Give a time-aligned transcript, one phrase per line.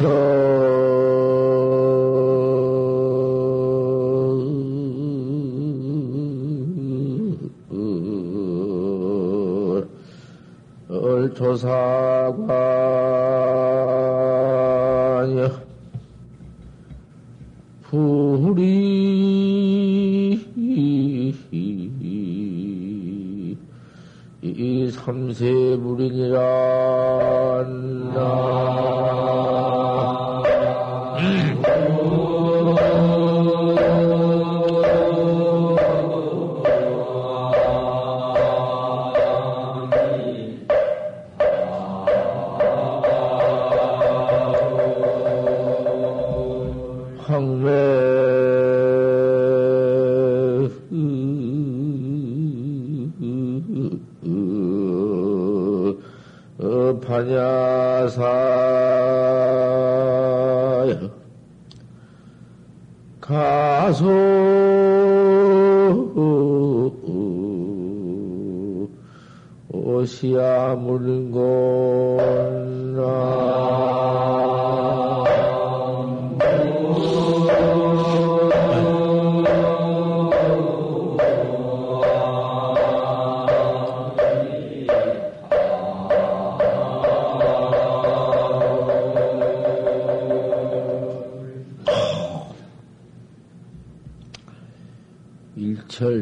[0.00, 0.80] 조사관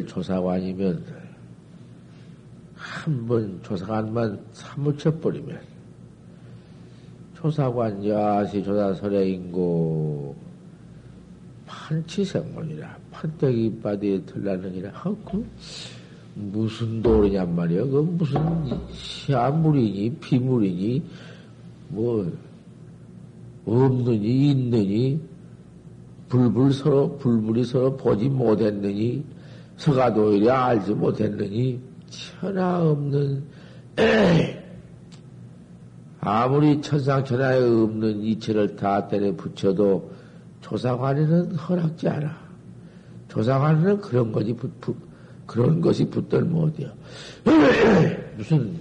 [0.06, 1.28] 조사관이면
[2.74, 5.58] 한 번 조사관만 사무쳐 버리면
[7.36, 10.34] 조사관 야시 조사설의 인고
[11.66, 15.44] 판치생물이라 판때기 바디에 들라느니라 하고
[16.34, 18.40] 무슨 돌이냔 말이야 그 무슨
[18.92, 21.02] 시아물이니 피물이니
[21.88, 22.30] 뭐
[23.64, 25.20] 없느니 있느니
[26.28, 29.24] 불불 서로 불불이 서로 보지 못했느니
[29.78, 31.80] 서가도 이래 알지 못했느니
[32.10, 33.42] 천하 없는
[36.20, 40.10] 아무리 천상천하에 없는 이체를 다 때려 붙여도
[40.60, 42.36] 조상관에는 허락지 않아.
[43.28, 44.96] 조상관에는 그런 것이 붙, 붙
[45.46, 46.92] 그런 것이 붙들 못이야.
[48.36, 48.74] 무슨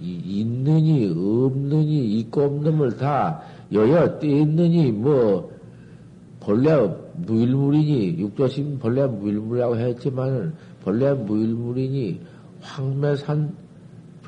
[0.00, 5.52] 있느니 없느니 있고 없는을 다 여여 떼있느니 뭐
[6.40, 6.72] 본래
[7.26, 12.20] 무일물이니 육조심 본래 무일물이라고 했지만은 본래 무일물이니
[12.60, 13.54] 황매산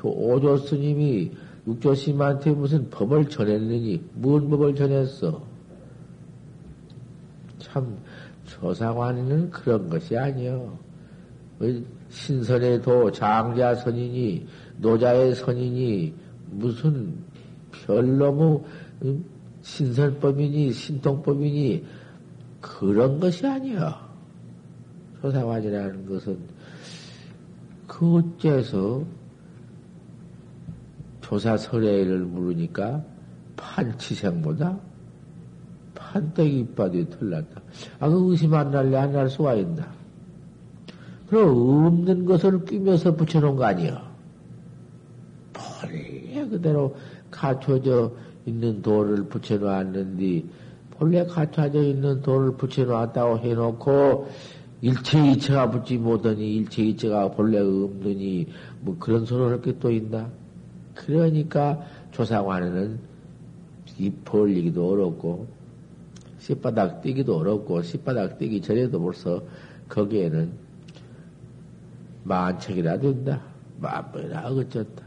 [0.03, 1.31] 오조 스님이
[1.65, 5.41] 육조심한테 무슨 법을 전했느니 무슨 법을 전했어?
[7.59, 7.97] 참
[8.45, 10.77] 조사관에는 그런 것이 아니요.
[12.09, 14.45] 신선의 도 장자 선이니
[14.77, 16.13] 노자의 선이니
[16.51, 17.13] 무슨
[17.71, 18.63] 별로무
[19.61, 21.85] 신선법이니 신통법이니
[22.63, 24.09] 그런 것이 아니야.
[25.21, 26.39] 조사관이라는 것은
[27.85, 29.03] 그 어째서
[31.21, 33.03] 조사 설례를 물으니까
[33.57, 34.79] 판치생보다
[35.93, 37.61] 판때기 이빨이 틀렸다.
[37.99, 39.91] 아, 그 의심 안 날래 안 날 수가 있나?
[41.27, 44.09] 그럼 없는 것을 끼면서 붙여놓은 거 아니야.
[45.51, 46.95] 본래 그대로
[47.29, 48.13] 갖춰져
[48.45, 50.43] 있는 돌을 붙여놓았는데
[50.97, 54.27] 본래 갖춰져 있는 돌을 붙여놨다고 해놓고
[54.81, 58.47] 일체 이체가 붙지 못하니 일체 이체가 본래 없느니
[58.81, 60.29] 뭐 그런 소리를 할 게 또 있나?
[60.93, 62.99] 그러니까 조사관에는
[63.97, 65.47] 입 벌리기도 어렵고
[66.39, 69.41] 씨바닥 뛰기도 어렵고 씨바닥 뛰기 전에도 벌써
[69.87, 70.51] 거기에는
[72.23, 73.41] 만책이라 된다.
[73.79, 75.03] 만번이나 어쩌다.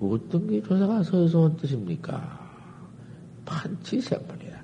[0.00, 2.41] 어떤 게 조사가 서에서 온 뜻입니까?
[3.44, 4.62] 판치생물이야.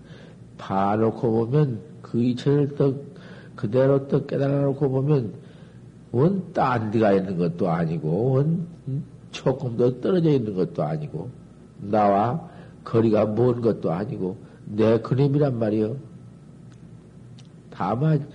[0.59, 3.15] 봐놓고 보면 그 이체를 떡,
[3.55, 5.35] 그대로 떡 깨달아 놓고 보면
[6.11, 8.67] 원딴 데가 있는 것도 아니고, 원
[9.31, 11.31] 조금 더 떨어져 있는 것도 아니고,
[11.81, 12.49] 나와
[12.85, 15.97] 거리가 먼 것도 아니고, 내 그림이란 말이요.
[17.71, 18.27] 다만,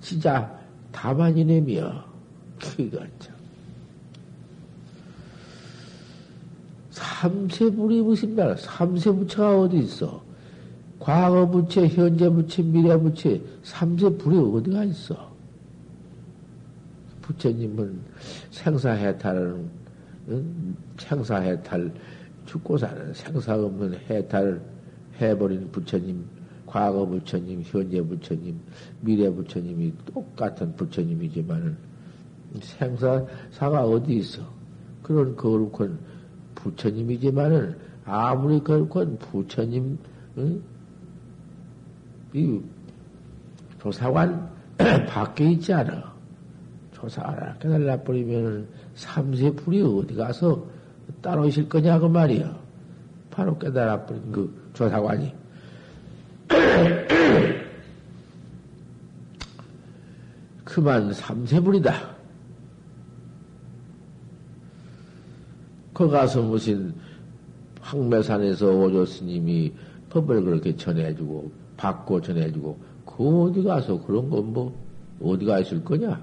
[0.00, 0.58] 진짜,
[0.90, 2.04] 다만 이놈이여.
[2.58, 3.31] 그거 참.
[7.02, 8.56] 삼세불이 무슨 말?
[8.56, 10.22] 삼세부처가 어디 있어?
[11.00, 15.32] 과거 부채, 현재 부채, 미래 부채, 삼세불이 어디가 있어?
[17.22, 18.00] 부처님은
[18.50, 19.70] 생사해탈은,
[20.28, 20.76] 응?
[20.98, 21.92] 생사해탈,
[22.46, 24.62] 죽고 사는 생사 없는 해탈을
[25.20, 26.24] 해버린 부처님,
[26.66, 28.58] 과거 부처님, 현재 부처님,
[29.00, 31.76] 미래 부처님이 똑같은 부처님이지만은
[32.60, 34.42] 생사사가 어디 있어?
[35.02, 35.98] 그런 거룩한
[36.62, 39.98] 부처님이지만은 아무리 그렇건 부처님,
[40.38, 40.62] 응?
[42.32, 42.60] 이
[43.80, 44.50] 조사관
[45.08, 46.12] 밖에 있지 않아.
[46.92, 50.64] 조사하라 깨달라 버리면 삼세 불이 어디 가서
[51.20, 52.56] 따로 있을 거냐고 말이야.
[53.30, 55.34] 바로 깨달아 버린 그 조사관이.
[60.64, 62.21] 그만 삼세불이다.
[65.94, 66.94] 거 가서 무슨
[67.80, 69.72] 황매산에서 오조 스님이
[70.10, 74.74] 법을 그렇게 전해주고 받고 전해주고 그 어디 가서 그런 건 뭐
[75.22, 76.20] 어디가 있을 거냐?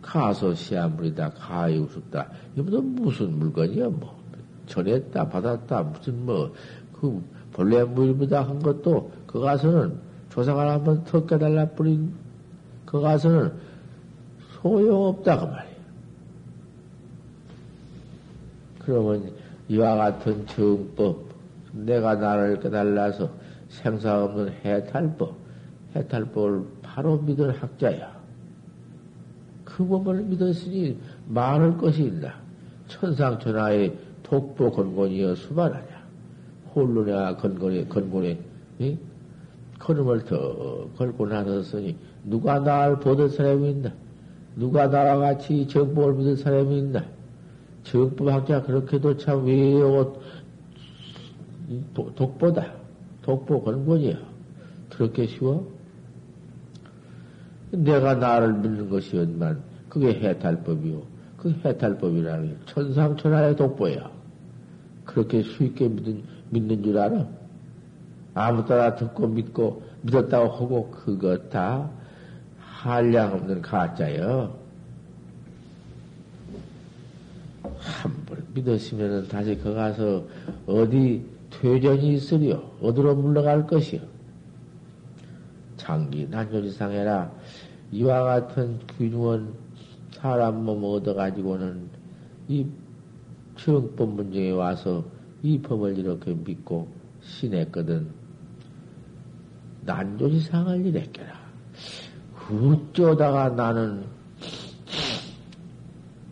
[0.00, 4.16] 가서 시한물이다 가히 우습다 이보다 무슨 물건이야 뭐
[4.66, 6.52] 전했다 받았다 무슨 뭐
[7.00, 7.22] 그
[7.52, 9.98] 본래 물보다 한 것도 그 가서는
[10.30, 12.12] 조사관 한번 턱 깨달라 뿌린
[12.84, 13.52] 그 가서는
[14.60, 15.75] 소용없다 그 말이야.
[18.86, 19.32] 그러면
[19.68, 21.26] 이와 같은 정법
[21.72, 23.28] 내가 나를 깨달라서
[23.68, 25.34] 생사 없는 해탈법
[25.96, 28.14] 해탈법을 바로 믿은 학자야.
[29.64, 32.34] 그 법을 믿었으니 말할 것이 있나.
[32.86, 36.06] 천상천하의 독보 건곤이여 수반하냐.
[36.74, 38.38] 홀로냐 건곤에, 건곤에,
[38.82, 38.98] 예?
[39.78, 43.92] 걸음을 더 걸고 나섰으니 누가 나를 보던 사람이 있나?
[44.54, 47.15] 누가 나와 같이 정법을 믿은 사람이 있나?
[47.90, 50.20] 정법학자 그렇게도 참 외워
[51.94, 52.72] 독보다
[53.22, 54.16] 독보 건곤이야.
[54.90, 55.66] 그렇게 쉬워?
[57.70, 61.02] 내가 나를 믿는 것이었만 그게 해탈법이요.
[61.36, 64.10] 그 해탈법이라는 게 천상천하의 독보야.
[65.04, 67.26] 그렇게 쉽게 믿는, 믿는 줄 알아?
[68.34, 71.90] 아무 따라 듣고 믿고 믿었다고 하고 그것 다
[72.58, 74.65] 한량 없는 가짜요.
[77.86, 80.24] 한 번 믿었으면 다시 거 가서
[80.66, 82.56] 어디 퇴전이 있으리요?
[82.82, 84.00] 어디로 물러갈 것이요?
[85.76, 87.30] 장기 난조지상해라
[87.92, 89.54] 이와 같은 귀중한
[90.12, 91.88] 사람 몸 얻어가지고는
[92.48, 92.66] 이
[93.56, 95.04] 정법 문제에 와서
[95.42, 96.88] 이 법을 이렇게 믿고
[97.22, 98.08] 신했거든.
[99.84, 101.32] 난조지상을 이랬게라.
[102.50, 104.04] 어쩌다가 나는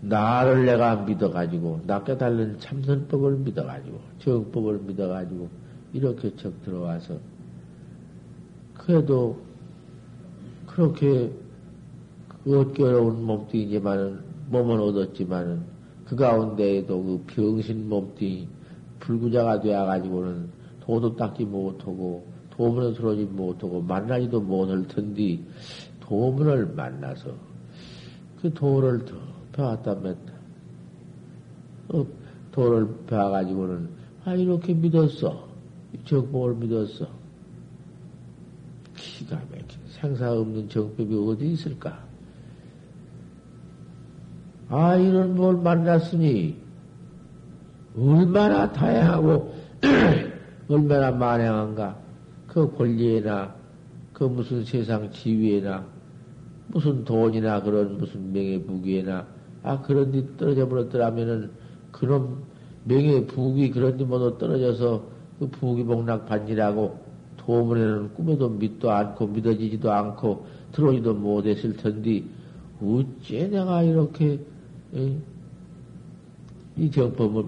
[0.09, 5.49] 나를 내가 믿어가지고, 나 깨달는 참선법을 믿어가지고, 정법을 믿어가지고,
[5.93, 7.19] 이렇게 적 들어와서,
[8.75, 9.39] 그래도
[10.67, 11.33] 그렇게
[12.47, 14.21] 얻기 어려운 몸뚱이지만은
[14.51, 15.62] 몸은 얻었지만은
[16.05, 18.47] 그 가운데에도 그 병신 몸뚱이
[19.01, 25.43] 불구자가 되어가지고는 도도 닦지 못하고 도문을 들어오지 못하고 만나지도 못할 텐디
[26.01, 27.31] 도문을 만나서
[28.41, 29.15] 그 도를 더
[29.55, 30.33] 배웠다 맸다.
[31.89, 32.06] 어,
[32.53, 33.89] 도를 배워가지고는
[34.25, 35.49] 아 이렇게 믿었어.
[36.05, 37.06] 정법을 믿었어.
[38.97, 42.05] 기가 막힌 생사 없는 정법이 어디 있을까?
[44.69, 46.56] 아, 이런 뭘 만났으니,
[47.97, 49.55] 얼마나 다양하고,
[50.69, 51.99] 얼마나 만행한가.
[52.47, 53.55] 그 권리에나,
[54.12, 55.87] 그 무슨 세상 지위에나,
[56.69, 59.27] 무슨 돈이나 그런 무슨 명예 부귀에나,
[59.65, 61.51] 아, 그런 데 떨어져 버렸더라면은,
[61.91, 62.44] 그런
[62.85, 65.03] 명예 부귀 그런 데 모두 떨어져서
[65.39, 66.99] 그 부귀 복락 반지라고
[67.39, 72.23] 도문에는 꿈에도 믿도 않고 믿어지지도 않고 들어오지도 못했을 텐데
[72.81, 74.41] 어째 내가 이렇게
[74.94, 75.17] 에?
[76.77, 77.44] 이 정법을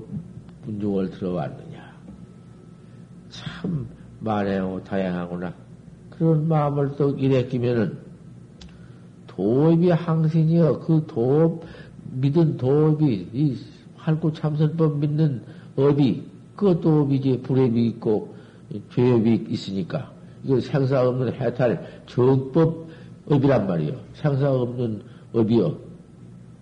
[0.64, 1.96] 분중을 들어왔느냐
[3.30, 3.88] 참
[4.20, 5.52] 만해하고 다양하구나
[6.10, 7.98] 그런 마음을 또 이래 끼면은
[9.26, 11.64] 도입이 항신이여 그 도업
[12.16, 13.56] 믿은 도업이 이
[13.96, 15.42] 활구 참선법 믿는
[15.76, 16.22] 업이
[16.54, 18.34] 그 도업이 이제 불협이 있고
[18.92, 20.10] 죄업이 있으니까
[20.42, 22.88] 이거 생사 없는 해탈 정법
[23.28, 23.94] 업이란 말이요.
[24.14, 25.76] 생사 없는 업이요.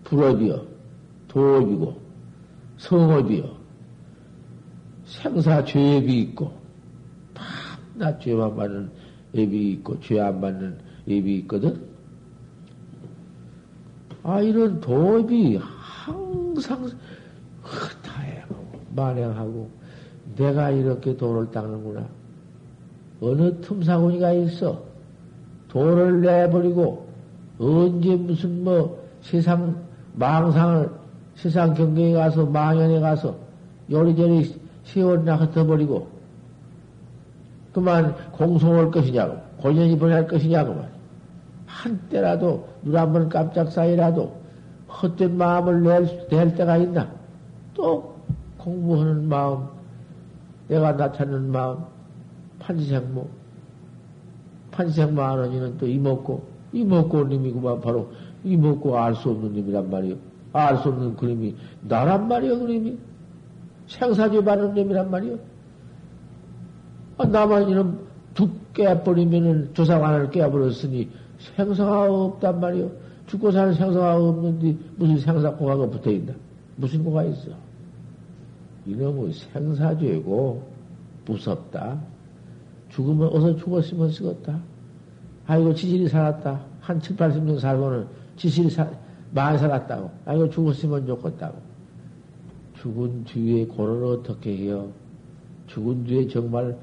[0.04, 0.66] 불업이요.
[1.28, 2.00] 도업이고
[2.78, 3.56] 성업이요.
[5.06, 6.52] 생사 죄업이 있고
[7.34, 8.90] 밤낮 죄만 받는
[9.36, 11.93] 업이 있고 죄 안 받는 업이 있거든.
[14.24, 16.90] 아 이런 도업이 항상
[18.02, 19.68] 다양하고 만행하고
[20.36, 22.04] 내가 이렇게 돌을 닦는구나.
[23.20, 24.82] 어느 틈사고니가 있어.
[25.68, 27.06] 돌을 내버리고,
[27.58, 29.76] 언제 무슨 뭐 세상
[30.14, 30.90] 망상을,
[31.36, 33.36] 세상 경계에 가서, 망연에 가서,
[33.90, 36.08] 요리저리 세월이나 흩어버리고,
[37.72, 40.94] 그만 공송할 것이냐고, 고년이 보낼 것이냐고 말.
[41.74, 44.32] 한때라도, 눈 한 번 깜짝 사이라도,
[44.88, 47.10] 헛된 마음을 낼, 낼 때가 있나?
[47.74, 48.14] 또
[48.58, 49.66] 공부하는 마음,
[50.68, 51.78] 내가 나타내는 마음,
[52.60, 53.28] 판지생모,
[54.70, 58.12] 판지생모 하는 이는 또 이먹고, 이먹고 님이구만 바로
[58.44, 60.16] 이먹고 알 수 없는 님이란 말이요.
[60.52, 62.96] 알 수 없는 그림이 나란 말이요, 그림이.
[63.86, 65.38] 생사죄 바른 놈이란 말이요.
[67.18, 67.98] 아, 나만 이런
[68.32, 71.10] 두 깨버리면은 조상 하나를 깨버렸으니
[71.56, 72.90] 생사가 없단 말이요.
[73.26, 76.32] 죽고 사는 생사가 없는데 무슨 생사고가가 붙어 있나?
[76.76, 77.50] 무슨 고가 있어?
[78.86, 80.62] 이놈의 생사죄고
[81.26, 82.00] 무섭다.
[82.90, 84.60] 죽으면 어서 죽었으면 쓰겄다.
[85.46, 86.60] 아이고 지질이 살았다.
[86.80, 88.88] 한 7, 80년 살고는 지질이 사,
[89.32, 90.10] 많이 살았다고.
[90.26, 91.58] 아이고 죽었으면 좋겠다고.
[92.80, 94.90] 죽은 뒤에 고를 어떻게 해요?
[95.66, 96.76] 죽은 뒤에 정말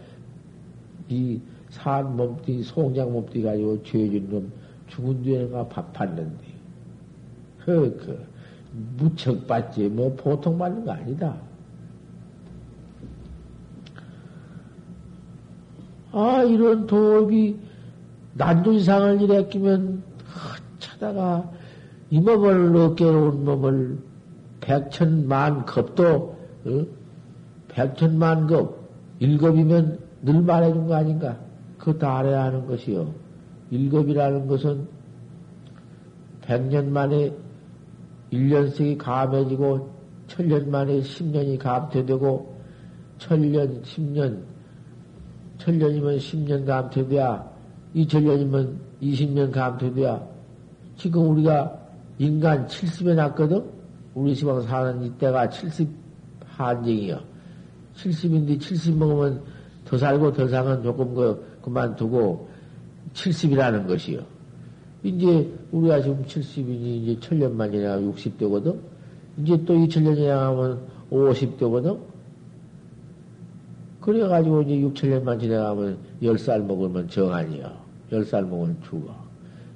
[1.08, 1.40] 이
[1.72, 4.52] 산 몸띠, 송장 몸띠 가지고 죄진 놈
[4.88, 6.44] 죽은 뒤에는 밥 받는데.
[7.66, 8.26] 그, 그,
[8.98, 9.88] 무척 받지.
[9.88, 11.36] 뭐 보통 받는 거 아니다.
[16.12, 17.58] 아, 이런 도업이
[18.34, 20.04] 난조이상을 일으키면
[20.80, 21.50] 찾다가
[22.10, 23.98] 이 몸을 어깨에 온 몸을
[24.60, 26.86] 백천만 겁도 어?
[27.70, 28.82] 백천만 급
[29.20, 31.38] 일급이면 늘 말해준 거 아닌가?
[31.82, 33.12] 그다 알아야 하는 것이요.
[33.72, 34.88] 일급이라는 것은
[36.42, 37.34] 백년 만에
[38.30, 39.90] 일년씩이 감해지고
[40.28, 42.56] 천년 만에 십년이 감퇴되고
[43.18, 44.44] 천년, 십년,
[45.58, 47.50] 천년이면 십년 감퇴돼야
[47.94, 50.22] 이천년이면 이십년 감퇴돼야
[50.98, 51.80] 지금 우리가
[52.20, 53.64] 인간 칠십에 났거든?
[54.14, 55.90] 우리 시방 사는 이때가 칠십
[56.46, 57.20] 한정이요.
[57.96, 59.42] 칠십인데 칠십 먹으면
[59.86, 62.50] 더 살고 더 사는 조금 그, 그만두고
[63.14, 64.22] 칠십이라는 것이요.
[65.04, 68.80] 이제 우리가 지금 칠십이니 이제 천년만 지나면 육십 되거든?
[69.38, 71.98] 이제 또 이천년 지나가면 오십 되거든?
[74.00, 77.72] 그래가지고 이제 육천년만 지나가면 열살 먹으면 정한이요.
[78.12, 79.16] 열살 먹으면 죽어.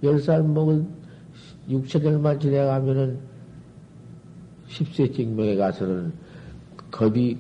[0.04, 0.88] 열살 먹은
[1.70, 3.20] 육천년만 지나가면은
[4.68, 6.14] 십세 증명에 가서는
[6.92, 7.38] 겁이,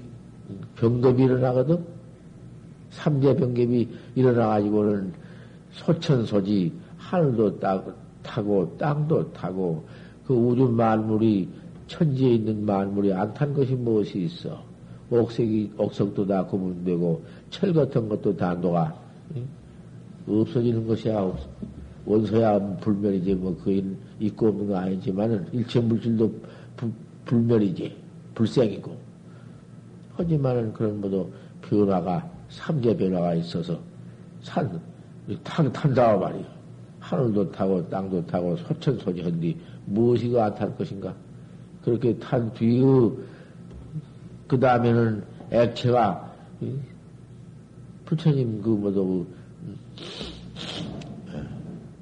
[0.75, 1.94] 병겁이 일어나거든?
[2.95, 5.11] 삼재 병겁이 일어나가지고는
[5.71, 7.59] 소천소지, 하늘도
[8.23, 9.85] 타고, 땅도 타고,
[10.25, 11.49] 그 우주 만물이,
[11.87, 14.63] 천지에 있는 만물이 안 탄 것이 무엇이 있어?
[15.11, 18.95] 옥색이, 옥석도 다 구분되고, 철 같은 것도 다 녹아,
[20.27, 21.31] 없어지는 것이야.
[22.05, 26.33] 원소야 불멸이지, 뭐, 그 있고 없는 거 아니지만은, 일체 물질도
[26.77, 26.89] 부,
[27.25, 27.95] 불멸이지.
[28.33, 28.95] 불생이고.
[30.15, 31.29] 하지만은 그런 모두
[31.61, 33.79] 변화가, 삼계 변화가 있어서,
[34.41, 34.79] 산,
[35.43, 36.55] 탄, 탄다와 말이야.
[36.99, 41.13] 하늘도 타고, 땅도 타고, 소천소지한디, 무엇이 안탈 것인가?
[41.83, 42.83] 그렇게 탄 뒤의,
[44.47, 46.33] 그 다음에는 액체가,
[48.05, 49.35] 부처님 그 뭐도, 그,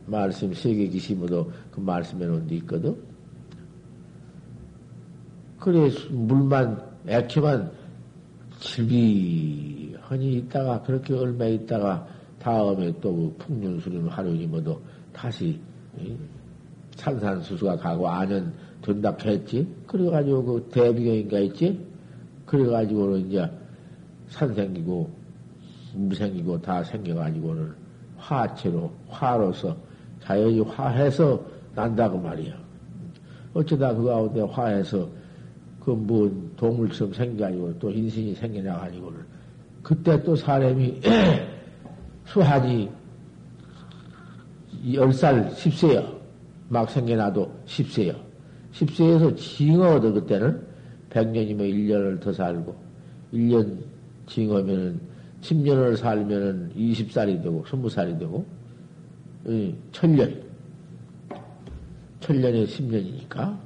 [0.06, 2.96] 말씀, 세계 기시 뭐도 그 말씀에 놓은 데 있거든?
[5.60, 7.72] 그래, 물만, 액체만
[8.60, 12.06] 질비 하니 있다가, 그렇게 얼마 있다가,
[12.40, 14.82] 다음에 또그 풍륜수련 하루니 뭐도
[15.14, 15.60] 다시,
[16.96, 19.68] 산산수수가 가고 안연 된다 했지?
[19.88, 21.80] 그래가지고 그 대비경인가 있지?
[22.46, 23.50] 그래가지고는 이제
[24.28, 25.10] 산 생기고,
[25.96, 27.74] 물 생기고 다 생겨가지고는
[28.18, 29.76] 화체로, 화로서,
[30.22, 31.44] 자연이 화해서
[31.76, 32.54] 난다고 말이야.
[33.54, 35.08] 어쩌다 그 가운데 화해서
[35.80, 39.33] 그뭐 동물처럼 생겨가지고 또 인신이 생겨나가지고는
[39.84, 41.02] 그때 또 사람이
[42.26, 42.90] 수한이
[44.94, 46.18] 열살 10세요.
[46.70, 48.16] 막 생겨나도 10세요.
[48.72, 50.66] 10세에서 징어도 그때는
[51.10, 52.76] 100년이면 1년을 더 살고
[53.34, 53.78] 1년
[54.28, 55.00] 징어면은
[55.42, 58.46] 10년을 살면은 20살이 되고 20살이 되고
[59.92, 60.42] 천년
[62.22, 63.60] 천년에 10년이니까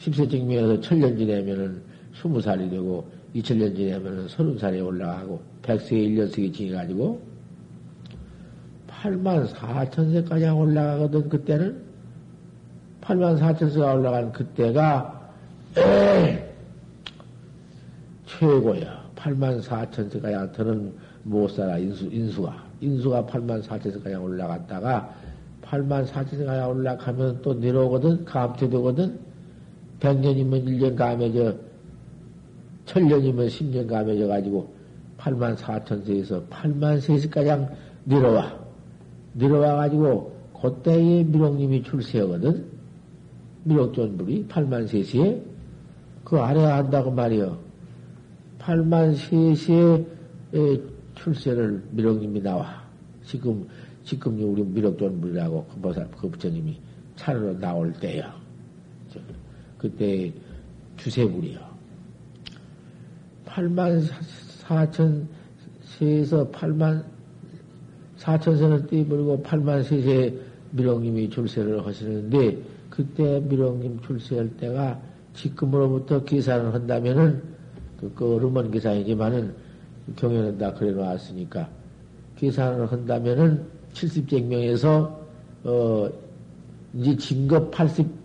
[0.00, 1.82] 10세 증명에서 천년 지내면은
[2.14, 7.30] 20살이 되고 2000년 지내면은 30살이 올라가고 100세에 1년씩이 지내가지고
[8.88, 11.82] 8만 4천세까지 올라가거든 그때는.
[13.00, 15.30] 8만 4천세가 올라간 그때가
[18.26, 19.10] 최고야.
[19.16, 22.64] 8만 4천세까지 더는 못 살아 인수, 인수가.
[22.80, 25.14] 인수가 8만 4천세까지 올라갔다가
[25.62, 29.18] 8만 4천세까지 올라가면 또 내려오거든 감퇴되거든.
[30.00, 31.54] 100년이면 1년 감해져
[32.90, 34.72] 천년이면 10년 감해져 가지고
[35.18, 37.66] 8만 4천 세에서 8만 세세까지
[38.04, 38.58] 내려와
[39.34, 42.64] 내려와 가지고 그때에 미륵님이 출세하거든
[43.64, 45.42] 미륵존불이 8만 세시에
[46.24, 47.58] 그 아래야 한다고 말이요
[48.58, 50.04] 8만 3시에
[51.14, 52.82] 출세를 미륵님이 나와.
[53.24, 53.68] 지금,
[54.04, 56.78] 지금 우리 미륵존불이라고 그 보살, 그 부처님이
[57.16, 58.24] 차로 나올 때요.
[59.78, 60.32] 그때
[60.96, 61.69] 주세불이요.
[63.52, 64.04] 8만
[64.62, 65.26] 4천
[65.82, 67.04] 세에서 8만
[68.18, 70.34] 4천 세는 띠불고 8만 세세
[70.70, 75.00] 미륵님이 출세를 하시는데 그때 미륵님 출세할 때가
[75.34, 77.42] 지금으로부터 계산을 한다면은
[78.00, 79.54] 그, 그 어루먼 계산이지만은
[80.16, 81.68] 경연은 다 그래 놨으니까
[82.36, 85.18] 계산을 한다면은 70쟁명에서
[85.64, 86.10] 어
[86.94, 88.20] 이제 진급 80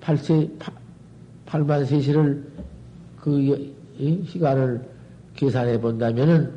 [0.00, 0.50] 8세
[1.46, 2.44] 8만 세시를
[3.20, 3.74] 그
[4.26, 4.82] 시간을
[5.36, 6.52] 계산해 본다면은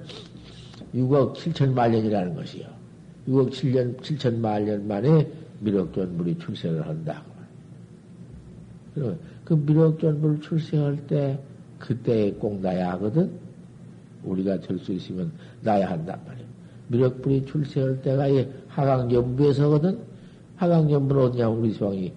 [0.95, 2.65] 6억 7천 만 년이라는 것이요.
[3.27, 5.27] 6억 7년 7천 만 년 만에
[5.59, 7.23] 미륵전불이 출생을 한다.
[8.93, 11.39] 그 미륵전불 출생할 때
[11.79, 13.31] 그때 꼭 나야 하거든.
[14.23, 15.31] 우리가 될 수 있으면
[15.61, 16.45] 나야 한단 말이야.
[16.87, 19.99] 미륵불이 출생할 때가 이 하강연부에서거든.
[20.57, 22.13] 하강연부는 어디냐 우리 수왕이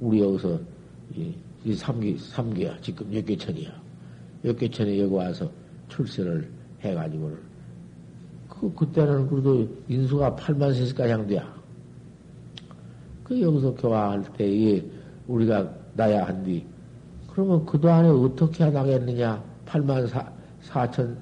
[0.00, 0.60] 우리 여기서
[1.16, 3.87] 이, 이 삼기 삼기야 지금 역계천이야.
[4.44, 5.50] 역계천에 여기 와서
[5.88, 7.38] 출세를 해가지고는
[8.48, 11.58] 그 그때는 그래도 인수가 8만 세까지 향돼야.
[13.24, 14.84] 그 여기서 교화할 때에
[15.26, 16.66] 우리가 나야 한디
[17.38, 19.42] 그러면 그동안에 어떻게 하나겠느냐?
[19.66, 20.32] 8만 4,
[20.64, 21.16] 4천,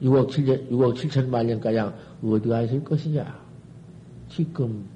[0.00, 1.78] 6억 7천, 6억 7천만 년까지
[2.24, 3.38] 어디 가실 것이냐?
[4.30, 4.86] 지금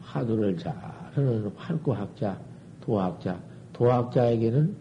[0.00, 0.74] 하도를 잘
[1.14, 2.38] 하는 활구학자,
[2.82, 3.38] 도학자,
[3.72, 4.76] 도학자에게는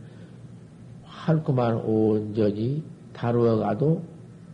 [1.25, 4.03] 활구만 온전히 다루어 가도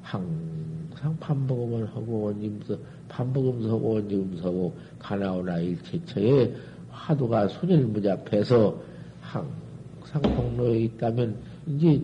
[0.01, 2.77] 항상 반복음을 하고 원임서,
[3.09, 6.55] 반복음서고 원임서고 가나오나 일체처에
[6.89, 8.77] 화두가 순일무잡해서
[9.19, 11.35] 항상 통로에 있다면
[11.67, 12.01] 이제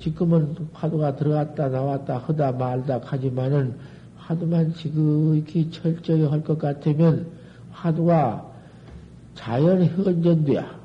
[0.00, 3.74] 지금은 화두가 들어갔다 나왔다 하다 말다 하지만은
[4.18, 7.26] 화두만 지극히 철저히 할 것 같으면
[7.72, 8.52] 화두가
[9.34, 10.78] 자연 현전돼야.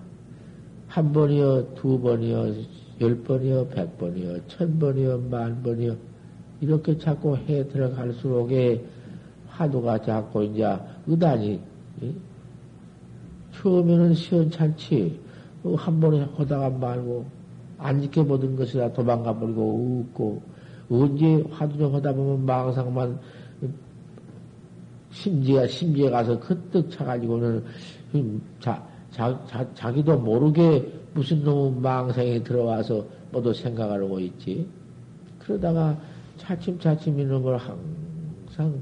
[0.87, 2.53] 한 번이요, 두 번이요,
[3.01, 5.95] 열 번이요, 백 번이요, 천 번이요, 만 번이요
[6.61, 8.83] 이렇게 자꾸 해 들어갈수록에
[9.47, 10.77] 화두가 자꾸 이제
[11.07, 11.59] 의단이
[13.53, 15.19] 처음에는 시원찮지.
[15.63, 17.25] 어, 한 번에 하다가 말고,
[17.77, 20.41] 안 지켜보던 것이라 도망가 버리고, 웃고,
[20.89, 23.19] 언제 화두 좀 하다 보면 망상만,
[25.11, 27.63] 심지가, 심지에 가서 그뜩 차가지고는,
[28.59, 34.67] 자, 자, 자, 자기도 모르게 무슨 놈의 망상에 들어와서 모두 생각하려고 있지.
[35.39, 35.97] 그러다가
[36.37, 38.81] 차츰차츰 이런 걸 항상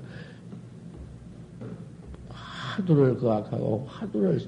[2.29, 4.39] 화두를 거악하고 화두를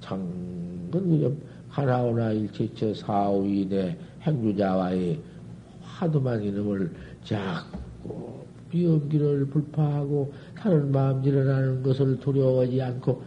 [0.00, 5.18] 장근 하나오나 일체처 사오인의 행주자와의
[5.80, 6.94] 화두만 이름을
[7.24, 13.22] 자꾸 비엄기를 불파하고 다른 마음 일어나는 것을 두려워하지 않고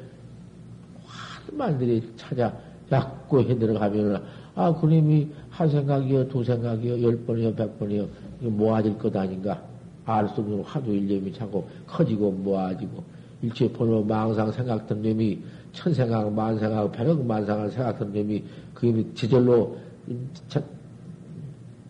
[1.05, 2.55] 화두만 들이 찾아
[2.89, 4.23] 자꾸 해들어가면
[4.55, 8.07] 아 그님이 한 생각이요 두 생각이요 열 번이요 백 번이요
[8.41, 9.61] 모아질 것 아닌가?
[10.05, 13.03] 알 수 없는 화두 일념이 자꾸 커지고 모아지고.
[13.41, 15.39] 일체 번호 망상 생각던 놈이
[15.73, 18.43] 천 생각, 만 생각, 백억 만상을 생각던 놈이
[18.73, 19.77] 그 놈이 지절로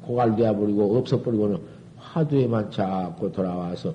[0.01, 1.57] 고갈되어 버리고 없어버리고는
[1.97, 3.93] 화두에만 자꾸 돌아와서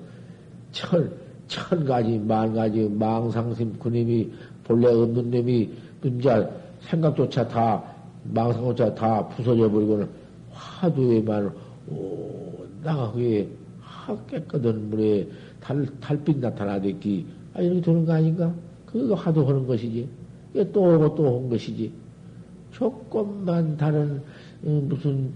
[0.71, 1.11] 천,
[1.47, 4.31] 천 가지, 만 가지 망상심 그 놈이
[4.63, 5.69] 본래 없는 놈이
[6.01, 6.49] 문자
[6.89, 7.83] 생각조차 다
[8.23, 10.09] 망상조차 다 부서져 버리고는
[10.51, 11.51] 화두에만
[12.83, 13.47] 나가게
[14.27, 15.27] 깨끗한 물에
[15.59, 18.53] 달, 달빛 나타나댔기 아, 이렇게 되는 거 아닌가?
[18.85, 20.07] 그거 하도 하는 것이지.
[20.53, 21.91] 이게 또 오고 또 온 것이지.
[22.71, 24.21] 조금만 다른,
[24.63, 25.31] 어, 무슨,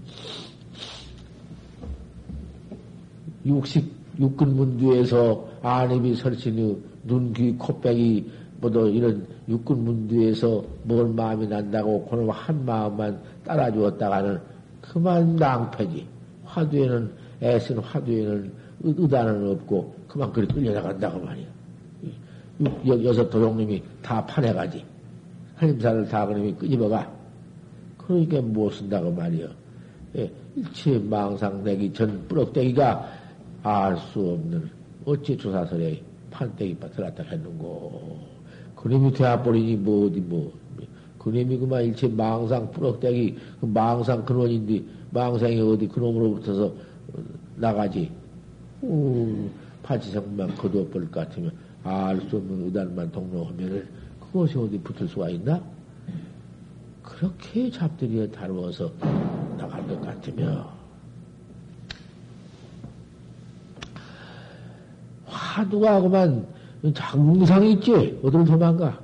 [3.44, 8.30] 육식, 육근문두에서 안입이 설치니 눈, 귀, 코빼기,
[8.60, 14.40] 뭐도 이런 육근문두에서 뭘 마음이 난다고 그놈 한 마음만 따라주었다가는
[14.80, 16.06] 그만 낭패지.
[16.44, 21.46] 화두에는, 애쓴 화두에는 의단은 없고 그만 그리 끌려나간다고 말이야.
[23.04, 24.84] 여섯 도둑님이 다 파내가지.
[25.56, 27.10] 한림사를 다 그놈이 끄집어가.
[27.98, 29.48] 그러니까 못 쓴다고 말이여.
[30.16, 33.06] 예, 일체 망상내기 전 뿌럭대기가
[33.62, 34.70] 알 수 없는
[35.04, 38.35] 어찌 조사설에 판때기 들었다 했는고.
[38.86, 40.52] 그놈이 되어버리니 뭐 어디 뭐.
[41.18, 46.72] 그놈이 그만 일체 망상 뿌럭대기 그 망상 근원인데 망상이 어디 그놈으로부터서
[47.56, 48.12] 나가지.
[48.82, 49.48] 우,
[49.82, 51.50] 파지성만 거두어버릴 것 같으면
[51.82, 53.88] 알 수 없는 의단만 동로하면은
[54.20, 55.60] 그것이 어디 붙을 수가 있나?
[57.02, 58.92] 그렇게 잡들이에 다루어서
[59.58, 60.70] 도망갈 것 같으며,
[65.26, 66.46] 화두가 그만
[66.94, 68.18] 장상이 있지.
[68.22, 68.98] 어디로 도망가?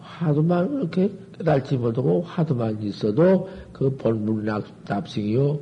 [0.00, 4.44] 화두만 그렇게 깨달지 못하고 화두만 있어도 그 본문
[4.86, 5.58] 납승이요.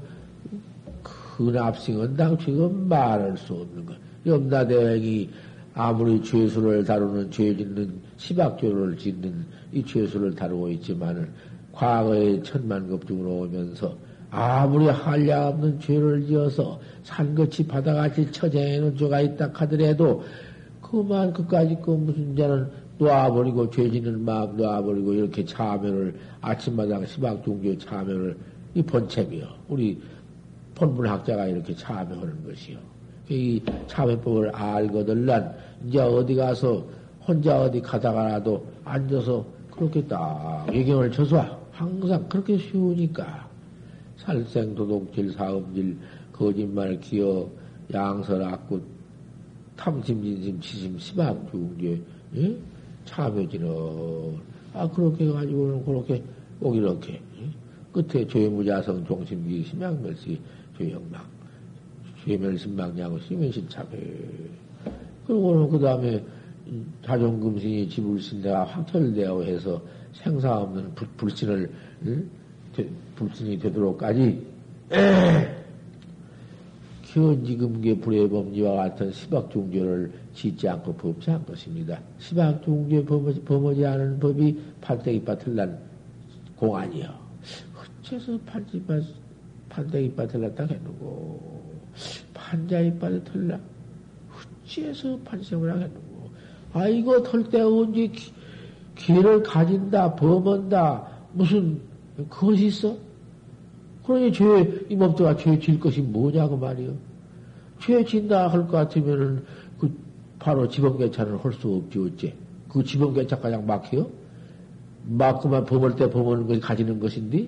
[1.03, 3.97] 그 납승은 당 지금 말할 수 없는 것.
[4.27, 5.31] 염라대왕이
[5.75, 11.31] 아무리 죄수를 다루는 죄 짓는 시박죄를 짓는 이 죄수를 다루고 있지만은
[11.73, 13.97] 과거에 천만급 중으로 오면서
[14.31, 20.23] 아무리 한량 없는 죄를 지어서 산것이 바다같이 처쟁에는 죄가 있다 하더라도
[20.91, 28.37] 그만 그까지 그 무슨 자는 놔버리고 죄 짓는 마음 놔버리고 이렇게 참여를 아침마당 시박중교 참여를
[28.75, 30.01] 이 본체이요 우리
[30.75, 32.79] 본문학자가 이렇게 참여하는 것이요.
[33.29, 35.55] 이 참회법을 알거들란
[35.87, 36.85] 이제 어디 가서
[37.27, 43.49] 혼자 어디 가다가라도 앉아서 그렇게 딱 예경을 쳐서 항상 그렇게 쉬우니까
[44.17, 45.97] 살생 도둑질 사음질
[46.33, 47.49] 거짓말 기어
[47.93, 48.81] 양설 악구
[49.81, 52.03] 탐심 진심 치심 시방 중제
[52.37, 52.57] 예?
[53.07, 53.67] 참여지는
[54.75, 56.23] 아 그렇게 해가지고는 그렇게
[56.61, 57.51] 꼭 이렇게 예?
[57.91, 60.39] 끝에 조회무자성 종심기 심양멸시
[60.77, 61.25] 조영망
[62.23, 63.91] 죄멸신망냐고 시면신참회
[65.27, 66.23] 그리고는 그 다음에
[67.03, 69.81] 자존금신이 지불신대가 확철되어 해서
[70.13, 71.71] 생사 없는 불, 불신을
[73.17, 74.47] 불신이 되도록까지
[77.13, 80.95] 현지금계 불의 범지와 같은 시박중죄를 짓지 않고
[81.31, 82.01] 않 것입니다.
[82.19, 85.79] 시박중죄 범하지, 범하지 않은 법이 판때기밭을 난
[86.57, 87.09] 공안이요.
[88.03, 89.03] 어째서 판때기밭,
[89.69, 91.61] 판때기밭을 났다 했누고
[92.35, 93.61] 판자이밭을 털라?
[94.65, 96.31] 어째서 판생을 하겠누고
[96.73, 98.33] 아이고 털때 언제 기,
[98.95, 101.81] 기를 가진다, 범한다, 무슨
[102.29, 102.97] 그것이 있어?
[104.11, 104.45] 그러니 죄,
[104.89, 106.95] 이 몸뚱아 죄질 것이 뭐냐고 말이요.
[107.79, 109.45] 죄 진다 할 것 같으면은,
[109.79, 109.89] 그,
[110.41, 112.35] 바로 지범개차는 할수 없지, 어째.
[112.69, 114.11] 그 지범개차 가장 막혀요?
[115.05, 117.47] 막그만 범할 때 범하는 것이 가지는 것인데,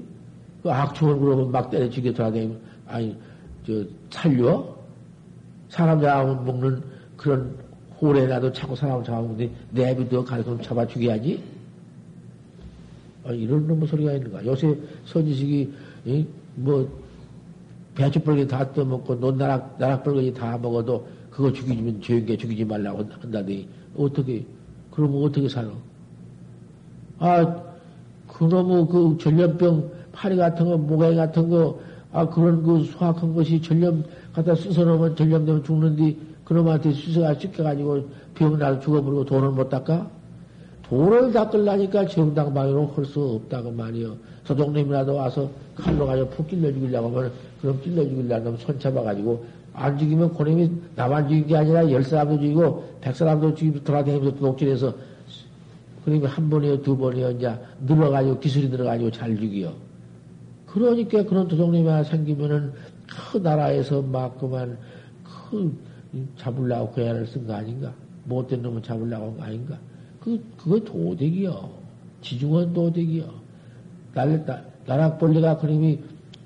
[0.62, 3.16] 그 악충을 그러면 막 때려 죽여 돌아다니면, 아니,
[3.66, 4.76] 저, 살려?
[5.68, 6.80] 사람 잡아먹는
[7.16, 7.56] 그런
[8.00, 11.42] 호래라도 자꾸 사람 잡아먹는데, 내비도 가서 잡아 죽여야지?
[13.24, 14.46] 아, 이런 놈의 소리가 있는가.
[14.46, 15.72] 요새 선지식이,
[16.04, 16.88] 이, 뭐,
[17.94, 24.44] 배추벌기 다 떠먹고, 논나락, 나락벌기 다 먹어도, 그거 죽이면 죄인게 죽이지 말라고 한다더니, 어떻게,
[24.90, 25.70] 그러면 어떻게 살아?
[27.18, 27.62] 아,
[28.28, 31.80] 그놈의 그 전염병, 파리 같은 거, 모가이 같은 거,
[32.12, 38.58] 아, 그런 그 수확한 것이 전염, 갖다 쑤서 놓으면 전염되면 죽는디, 그놈한테 쑤서가 찢겨가지고 병
[38.58, 40.10] 나서 죽어버리고 돈을 못 닦아?
[40.92, 44.14] 돈을 닦으려니까 정당방위로 할 수 없다고 말이요.
[44.44, 50.34] 서동님이라도 와서 칼로 가지고 푹 찔러 죽이려고 하면, 그럼 찔러 죽이려면 손 잡아가지고, 안 죽이면
[50.34, 54.94] 고놈이 나만 죽인 게 아니라 열 사람도 죽이고, 백 사람도 죽이고, 돌아다니면서 도둑질해서,
[56.04, 57.54] 그러면 한 번이요, 두 번이요, 이제
[57.86, 59.72] 늘어가지고, 기술이 늘어가지고 잘 죽이요.
[60.66, 62.72] 그러니까 그런 도둑님이 생기면은,
[63.32, 64.76] 그 나라에서 막 그만,
[65.24, 65.74] 그,
[66.36, 67.94] 잡으려고 그 애를 쓴 거 아닌가?
[68.26, 69.78] 못된 놈을 잡으려고 한 거 아닌가?
[70.22, 71.68] 그, 그거 도덕이요.
[72.20, 73.24] 지중원 도덕이요.
[74.14, 75.98] 날, 날, 나락벌레가 그림이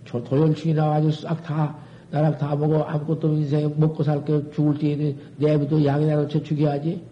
[0.05, 1.77] 도열충이 나와가지고 싹 다,
[2.11, 7.03] 나락 다 먹어 아무것도 인생에 먹고 살게 죽을 때에는 내비도 양이라도 쳐 죽여야지.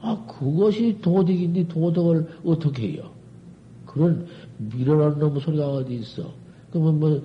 [0.00, 3.10] 아, 그것이 도덕인데 도덕을 어떻게 해요?
[3.84, 4.26] 그런
[4.58, 6.32] 밀어넣는 놈의 소리가 어디 있어?
[6.70, 7.22] 그러면 뭐,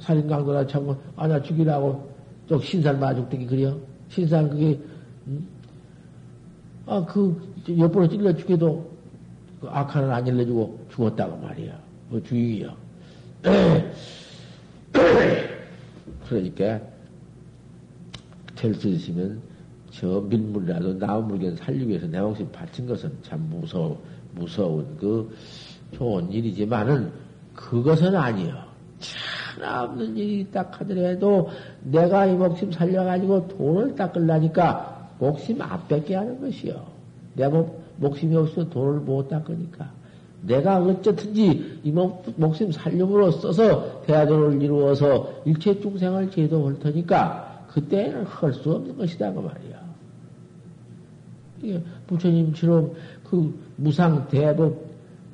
[0.00, 2.08] 살인 강도나 참고, 아, 나 죽이라고,
[2.46, 3.76] 또 신살 마죽되기 그려?
[4.08, 4.78] 신살 그게,
[5.26, 5.46] 음?
[6.88, 8.90] 아, 그, 옆으로 찔러 죽여도
[9.60, 11.78] 그 악한을 안 일러주고 죽었다고 말이야.
[12.08, 12.74] 뭐 주의요.
[16.26, 16.80] 그러니까,
[18.54, 19.42] 될수 있으면
[19.90, 24.02] 저 밀물이라도 나무물견 살리기 위해서 내 목숨 바친 것은 참 무서워,
[24.34, 25.30] 무서운 그
[25.92, 27.12] 좋은 일이지만은
[27.54, 28.66] 그것은 아니요.
[29.54, 31.50] 하나 없는 일이 딱 하더라도
[31.82, 34.97] 내가 이 목숨 살려가지고 돈을 닦으려니까
[35.60, 36.84] 안 뺏게 하는 것이요.
[37.34, 39.90] 내 목, 목숨이 없어서 돈을 못 닦으니까.
[40.42, 48.52] 내가 어쨌든지 이 목, 목숨 살림으로 써서 대화도를 이루어서 일체 중생을 제도할 테니까 그때는 할
[48.52, 49.78] 수 없는 것이다 그 말이야.
[52.06, 52.92] 부처님처럼
[53.24, 54.76] 그 무상 대법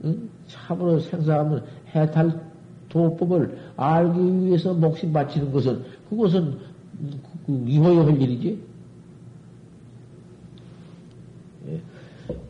[0.05, 0.29] 응?
[0.47, 2.41] 참으로 생사하면 해탈
[2.89, 6.59] 도법을 알기 위해서 목숨 바치는 것은 그것은
[7.47, 8.59] 그, 그할 일이지.
[11.69, 11.81] 예.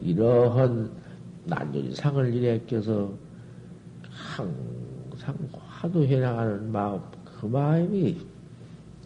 [0.01, 0.91] 이러한
[1.45, 3.13] 난전이 상을 일에 껴서
[4.09, 5.37] 항상
[5.69, 8.17] 하도 해나가는 마음, 그 마음이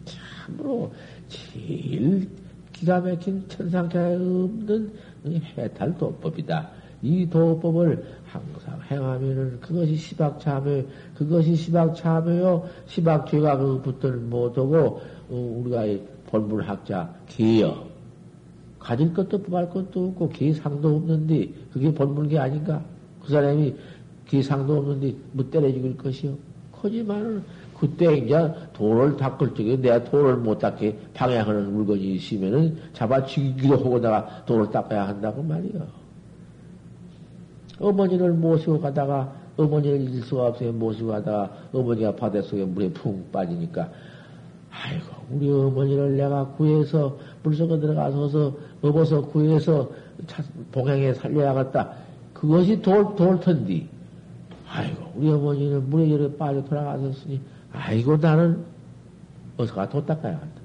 [0.05, 0.91] 참으로
[1.27, 2.29] 제일
[2.71, 4.93] 기가 막힌 천상자에 없는
[5.57, 6.69] 해탈 도법이다.
[7.01, 12.69] 이 도법을 항상 행하면은 그것이 시박참회, 그것이 시박참회요.
[12.87, 15.83] 시박죄가 그 붙들 못하고 어, 우리가
[16.27, 17.88] 본문학자 기여
[18.79, 22.81] 가질 것도 뽑을 것도 없고 기상도 없는데 그게 본문이 아닌가?
[23.21, 23.75] 그 사람이
[24.27, 26.35] 기상도 없는데 못 때려 죽일 것이요.
[26.71, 27.43] 하지만은
[27.77, 34.45] 그때 이제 돌을 닦을 적에 내가 돌을 못 닦게 방해하는 물건이 있으면은 잡아 죽이기도 하고다가
[34.45, 35.87] 돌을 닦아야 한다고 말이요.
[37.79, 40.71] 어머니를 모시고 가다가 어머니를 잊을 수가 없어요.
[40.73, 43.89] 모시고 가다가 어머니가 바닷속에 물에 푹 빠지니까
[44.71, 49.89] 아이고 우리 어머니를 내가 구해서 물속에 들어가서 업어서 구해서
[50.71, 51.89] 봉행에 살려야겠다.
[52.33, 53.87] 그것이 돌, 돌 텐디.
[54.71, 57.41] 아이고 우리 어머니는 물에 이렇게 빠져 돌아가셨으니
[57.73, 58.63] 아이고 나는
[59.57, 60.61] 어서가 도 닦아야 한다.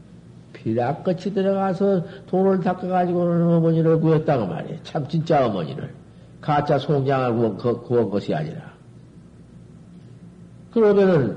[0.53, 4.79] 피락같이 들어가서 돈을 닦아가지고는 어머니를 구했다고 말이야.
[4.83, 5.93] 참 진짜 어머니를.
[6.41, 8.75] 가짜 송장을 구한, 구한 것이 아니라.
[10.71, 11.37] 그러면은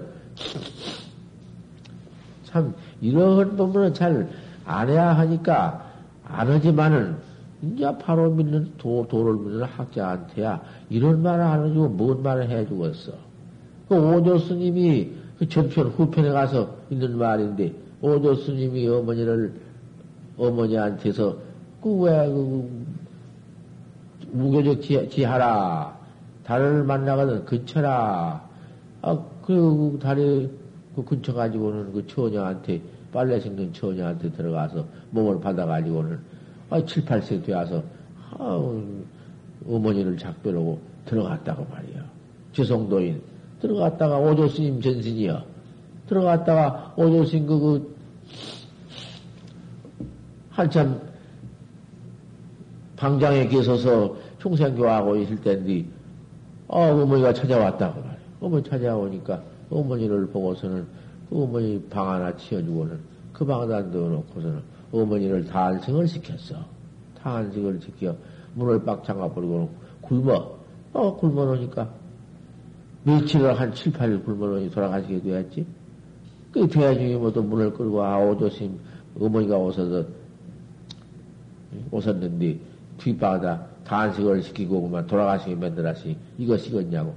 [2.45, 4.27] 참 이런 부분은 잘
[4.67, 5.86] 안 해야 하니까
[6.29, 7.17] 안 하지만은
[7.61, 13.13] 이제 바로 믿는 도, 도를 믿는 학자한테야 이런 말을 안 해주고 뭔 말을 해주겠어.
[13.89, 19.53] 그 오조 스님이 그 전편 후편에 가서 있는 말인데 오조 스님이 어머니를
[20.37, 21.37] 어머니한테서
[21.81, 25.97] 그 왜그 그 무교적 지, 하라
[26.43, 28.47] 달을 만나거든 근처라
[29.01, 30.49] 아, 그 다리
[30.95, 36.19] 그 근처 가지고는 그 처녀한테 빨래 씻는 처녀한테 들어가서 몸을 받아가지고는
[36.69, 37.83] 아, 7, 8세 되어서
[38.31, 38.61] 아,
[39.67, 42.05] 어머니를 작별하고 들어갔다고 말이야.
[42.53, 43.21] 죄송도인
[43.61, 45.43] 들어갔다가 오조 스님 전신이여.
[46.07, 47.95] 들어갔다가 오조 스님 그, 그
[50.49, 51.01] 한참
[52.95, 55.85] 방장에 계셔서 총생교하고 있을 때인데
[56.67, 58.17] 어, 어머니가 찾아왔다고 말이야.
[58.39, 62.99] 어머니 찾아오니까 어머니를 보고서는 그 어머니 방 하나 치워주고는
[63.33, 64.61] 그 방에다 넣어놓고서는
[64.91, 66.65] 어머니를 단승을 시켰어.
[67.21, 68.15] 단승을 시켜
[68.55, 69.69] 문을 빡 잠가버리고
[70.01, 70.57] 굶어.
[70.93, 71.89] 어, 굶어 놓으니까
[73.03, 75.65] 며칠을 한 7, 8일 굶어 놓으니 돌아가시게 되었지.
[76.51, 78.79] 그 대중이 모두 문을 끌고 아 오조심
[79.19, 80.05] 어머니가 오셔서
[81.91, 82.59] 오셨는데
[82.97, 87.13] 뒷방에다 단식을 시키고 그만 돌아가시게 만들었으니 이거 식었냐고.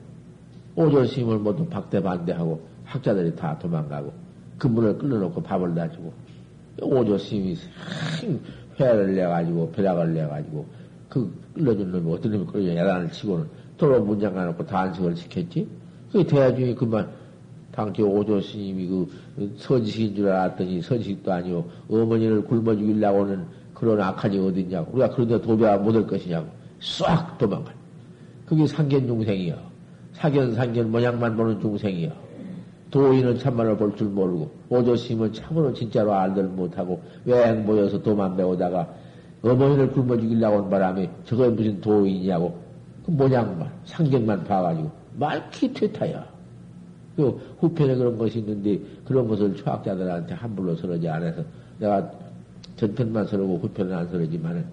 [0.75, 4.12] 오조심을 모두 박대반대하고 학자들이 다 도망가고
[4.59, 6.12] 그 문을 끌어놓고 밥을 놔주고
[6.83, 7.57] 오조심이
[8.79, 10.66] 회를 내가지고 벼락을 내가지고
[11.09, 15.66] 그 끌어준 놈이 어떤 놈이 끌어줘 야단을 치고는 도로 문장 가놓고 단식을 시켰지.
[16.12, 17.09] 그 대중이 그만
[17.72, 19.09] 당시 오조 스님이 그
[19.57, 24.92] 선지식인 줄 알았더니 선지식도 아니고 어머니를 굶어 죽이려고 는 그런 악한이 어딨냐고.
[24.92, 26.48] 우리가 그런데 도배가 못할 것이냐고.
[26.81, 27.72] 싹 도망가.
[28.46, 29.57] 그게 상견 중생이요.
[30.12, 32.29] 사견, 상견 모양만 보는 중생이요.
[32.90, 38.88] 도인은 참말을 볼줄 모르고, 오조심은 참으로 진짜로 알들 못하고, 외행 모여서 도만 배우다가,
[39.42, 42.59] 어머니를 굶어 죽이려고 한 바람에, 저거 무슨 도인이냐고,
[43.07, 46.26] 그 모양만, 상견만 봐가지고, 말키 퇴타야.
[47.16, 51.44] 그 후편에 그런 것이 있는데, 그런 것을 초학자들한테 함부로 서러지 않아서,
[51.79, 52.11] 내가
[52.76, 54.64] 전편만 서러고 후편은 안 서러지만은,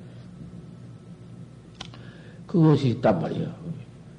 [2.47, 3.49] 그것이 있단 말이에요.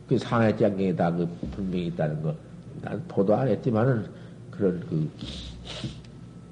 [0.08, 2.47] 그 상해 장경에 다 그 분명히 있다는 거.
[2.82, 4.06] 난 보도 안 했지만은
[4.50, 5.08] 그런 그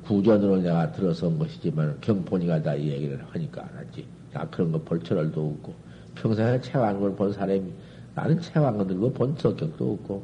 [0.05, 4.07] 구전으로 내가 들어서 온 것이지만 경포니가 다 이 얘기를 하니까 알았지.
[4.33, 5.75] 나 그런 거 볼 철을도 없고
[6.15, 7.73] 평생에 책한 걸본 사람이
[8.15, 10.23] 나는 책한 거 들고 본 성격도 없고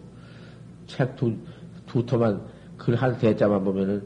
[0.87, 1.35] 책 두,
[1.87, 2.41] 두 토만
[2.77, 4.03] 글 한 대자만 보면은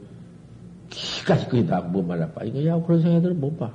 [0.90, 2.44] 기까지 거의 다못 말아봐.
[2.44, 3.70] 이거 야 그런 생각들은 못 봐.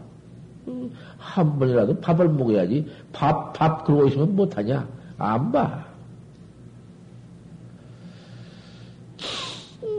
[1.17, 2.87] 한 번이라도 밥을 먹어야지.
[3.11, 4.87] 밥, 밥 그러고 있으면 못하냐?
[5.17, 5.85] 안 봐.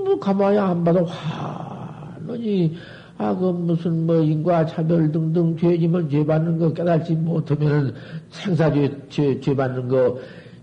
[0.05, 2.77] 뭐, 가만히 안 봐도 화너니,
[3.19, 7.93] 아, 그 무슨 뭐 인과 차별 등등 죄지면 죄 받는 거 깨달지 못하면은
[8.31, 10.19] 생사죄 죄, 죄 받는 거,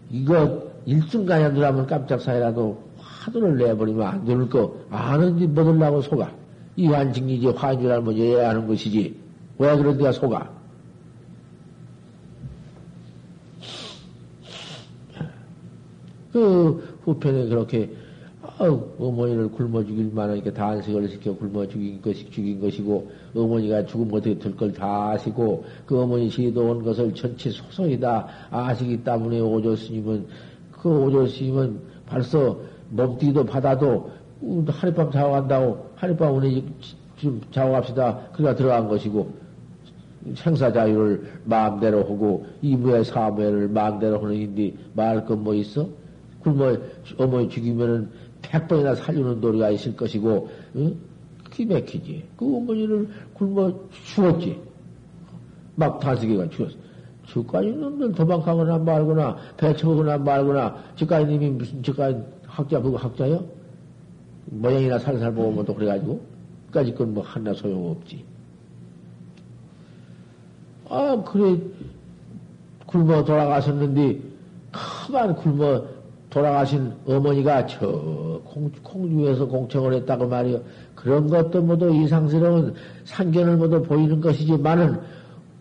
[0.09, 6.31] 이거 일순간에 누라면 깜짝 사이라도 화두를 내버리면 안 되는 거 아는지 뭐들라고 속아.
[6.77, 9.13] 이완증이지 화인줄 알면 얘야 하는 것이지.
[9.57, 10.49] 왜 그런 데가 속아?
[16.31, 17.89] 그 후편에 그렇게
[18.59, 18.65] 어,
[18.99, 24.37] 어머니를 굶어 죽일 만한 이렇게 단식을 시켜 굶어 죽인 것이 죽인 것이고 어머니가 죽으면 어떻게
[24.37, 30.27] 될 걸 다 아시고 그 어머니 시도 온 것을 전체 소송이다 아시기 때문에 오조 스님은
[30.71, 34.11] 그 오조 스님은 벌써 몸뛰기도 받아도
[34.67, 36.61] 하룻밤 자고 간다고 하룻밤 오늘
[37.17, 38.27] 지금 자고 갑시다.
[38.33, 39.29] 그가 들어간 것이고
[40.35, 45.87] 생사 자유를 마음대로 하고 이무의 사무를 마음대로 하는 인디 말할 건뭐 있어?
[46.41, 46.77] 굶어
[47.17, 48.09] 어머니 죽이면은
[48.41, 50.95] 백 번이나 살리는 도리가 있을 것이고 응?
[51.51, 52.23] 기맥히지.
[52.37, 53.73] 그 어머니를 굶어
[54.05, 54.59] 죽었지.
[55.75, 56.75] 막 다스기가 죽었어.
[57.29, 63.45] 저까지 놈들 도망가거나 말거나 배쳐거나 말거나 저까지님이 무슨 저까지 학자 그거 학자요?
[64.45, 66.19] 모양이나 살살 보면 또 그래가지고
[66.71, 68.23] 까지 건 뭐 하나 소용없지.
[70.89, 71.59] 아 그래
[72.87, 74.19] 굶어 돌아가셨는데
[74.71, 75.83] 가만 굶어
[76.29, 80.61] 돌아가신 어머니가 저 공, 공중에서 공청을 했다고 말이요.
[80.95, 82.73] 그런 것도 모두 이상스러운
[83.05, 84.99] 상견을 모두 보이는 것이지만은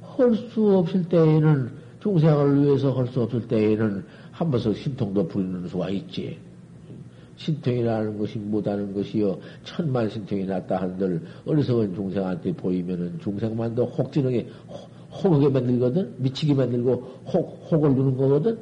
[0.02, 5.90] 할 수 없을 때에는 중생을 위해서 할 수 없을 때에는 한 번씩 신통도 부리는 수가
[5.90, 6.38] 있지.
[7.36, 9.38] 신통이라는 것이 못하는 것이요.
[9.64, 14.46] 천만 신통이 났다 한들 어리석은 중생한테 보이면은 중생만도 혹지능에
[15.22, 16.14] 혹하게 만들거든?
[16.18, 16.90] 미치게 만들고
[17.32, 18.58] 혹, 혹을 누는 거거든?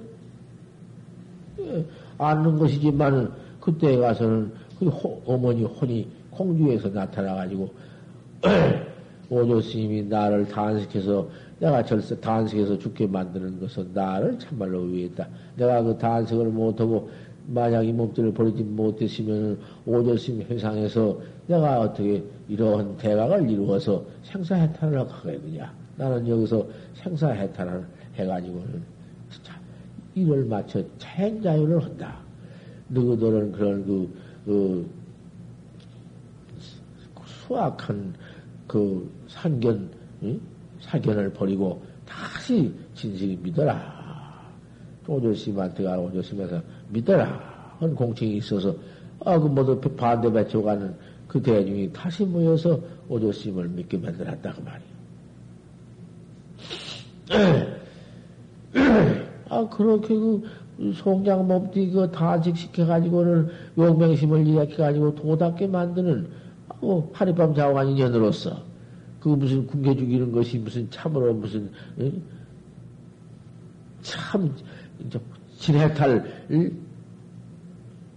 [1.66, 1.84] 예,
[2.18, 7.68] 아는 것이지만은 그때에 가서는 그 호, 어머니 혼이 공주에서 나타나가지고
[9.30, 15.26] 오조 스님이 나를 단식해서 내가 절세 단식해서 죽게 만드는 것은 나를 참말로 위했다.
[15.56, 17.08] 내가 그 단식을 못하고
[17.48, 25.72] 만약 이 몸들을 버리지 못했으면 오조 스님 회상에서 내가 어떻게 이러한 대각을 이루어서 생사해탈을 하겠느냐.
[25.96, 27.84] 나는 여기서 생사해탈을
[28.16, 28.95] 해가지고는
[30.16, 32.18] 이를 맞춰 자행자유를 한다.
[32.88, 34.10] 너희들은 그런 그,
[34.46, 34.90] 그,
[37.46, 38.14] 수악한
[38.66, 39.90] 그 상견,
[40.22, 40.40] 응?
[40.80, 43.94] 사견을 버리고 다시 진실이 믿어라.
[45.06, 47.76] 오조심한테 가 오조심에서 믿어라.
[47.78, 48.74] 한 공칭이 있어서,
[49.22, 50.94] 아, 그 모두 반대 배쳐가는
[51.28, 54.54] 그 대중이 다시 모여서 오조심을 믿게 만들었다.
[54.54, 54.62] 그
[57.30, 57.75] 말이야.
[59.48, 60.42] 아, 그렇게 그,
[60.94, 66.28] 송장 몸띠 그 다직시켜가지고는 용맹심을 일으켜가지고 도답게 만드는,
[66.82, 68.62] 어, 하룻밤 자고 간 인연으로서,
[69.20, 72.12] 그 무슨 굶겨 죽이는 것이 무슨 참으로 무슨, 에?
[74.02, 74.54] 참,
[75.58, 76.24] 진해탈,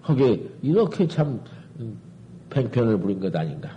[0.02, 1.40] 하게, 이렇게 참,
[1.80, 1.98] 음,
[2.50, 3.70] 팽편을 부린 것 아닌가.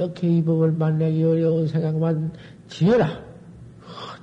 [0.00, 2.32] 이렇게 이 법을 만나기 어려운 생각만
[2.68, 3.22] 지어라.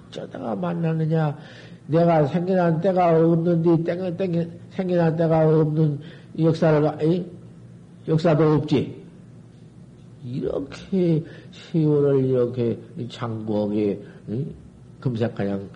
[0.09, 1.37] 어쩌다가 만나느냐.
[1.85, 5.99] 내가 생겨난 때가 없는데, 땡, 땡, 생겨난 때가 없는
[6.39, 7.25] 역사를, 에이?
[8.07, 9.05] 역사도 없지.
[10.25, 14.01] 이렇게 세월을 이렇게 장부하게
[14.99, 15.69] 금색가냥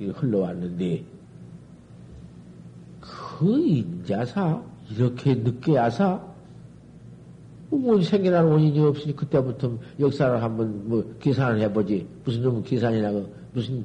[0.00, 1.04] 흘러왔는데,
[3.00, 6.31] 그 인자사, 이렇게 늦게 와서
[7.76, 12.06] 뭐 생겨난 원인이 없으니 그때부터 역사를 한번 뭐 계산을 해보지.
[12.24, 13.84] 무슨 놈 계산이라고 무슨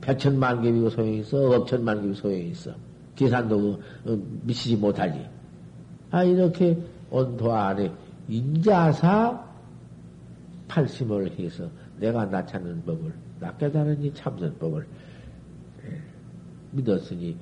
[0.00, 1.50] 백천만 개비고 소용이 있어?
[1.50, 2.74] 억천만 개비고 소용이 있어?
[3.16, 5.20] 계산도 어, 미치지 못하지.
[6.10, 6.76] 아, 이렇게
[7.10, 7.90] 온도 안에
[8.28, 9.42] 인자사
[10.68, 11.68] 팔심을 해서
[11.98, 14.86] 내가 나찾는 법을, 나 깨달은 이 참선 법을
[15.84, 16.00] 예,
[16.72, 17.36] 믿었으니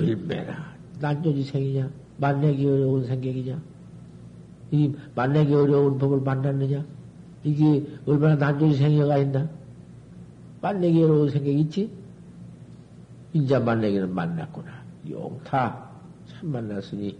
[0.00, 1.90] 얼마나 난조지 생이냐?
[2.18, 3.71] 만내기 어려운 생각이냐?
[4.72, 6.84] 이 만나기 어려운 법을 만났느냐?
[7.44, 9.48] 이게 얼마나 난조지 생겨가 있나?
[10.62, 11.90] 만나기 어려운 생각이 있지?
[13.34, 14.70] 인자 만나기는 만났구나.
[15.08, 15.90] 용타
[16.26, 17.16] 참 만났으니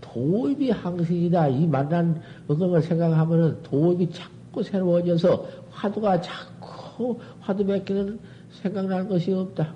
[0.00, 1.48] 도입이 항생이다.
[1.48, 8.18] 이 만난 그걸 생각하면은 도입이 자꾸 새로워져서 화두가 자꾸 화두 맺기는
[8.62, 9.74] 생각나는 것이 없다.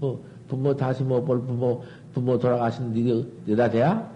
[0.00, 1.82] 뭐 부모 다시 못 볼 부모
[2.14, 2.92] 부모 돌아가신
[3.46, 4.10] 니가 돼야?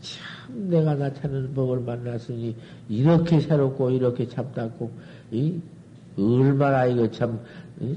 [0.00, 2.56] 참 내가 나타나는 법을 만났으니
[2.88, 4.90] 이렇게 새롭고 이렇게 참답고
[5.30, 5.60] 이
[6.18, 7.40] 얼마나 이거 참
[7.80, 7.96] 이?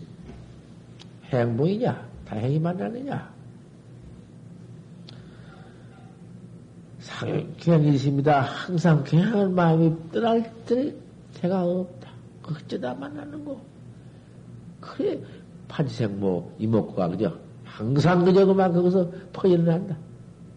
[1.25, 3.37] 행복이냐 다행히 만나느냐
[7.07, 8.41] 상경이 있습니다.
[8.41, 10.51] 항상 그냥 마음이 떠날
[11.33, 12.11] 때가 없다.
[12.43, 13.59] 어쩌다 만나는 거.
[14.81, 15.19] 그래
[15.67, 17.39] 판생모 이목구가 그죠?
[17.77, 19.95] 항상 그저 그만 거기서 퍼 일어난다.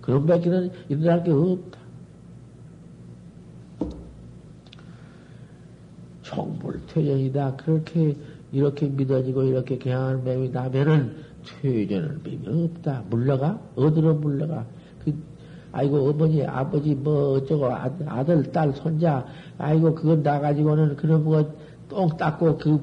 [0.00, 1.78] 그런 밖에는 일어날 게 없다.
[6.22, 7.56] 총불퇴전이다.
[7.56, 8.16] 그렇게
[8.52, 13.04] 이렇게 믿어지고 이렇게 경향을 매이나면은 퇴전을 의미 없다.
[13.10, 13.60] 물러가?
[13.76, 14.64] 어디로 물러가?
[15.04, 15.12] 그
[15.72, 19.24] 아이고, 어머니, 아버지, 뭐, 어쩌고, 아 들, 딸, 손자,
[19.56, 21.54] 아이고, 그건 나가지고는, 그런 뭐,
[21.88, 22.80] 똥 닦고, 그,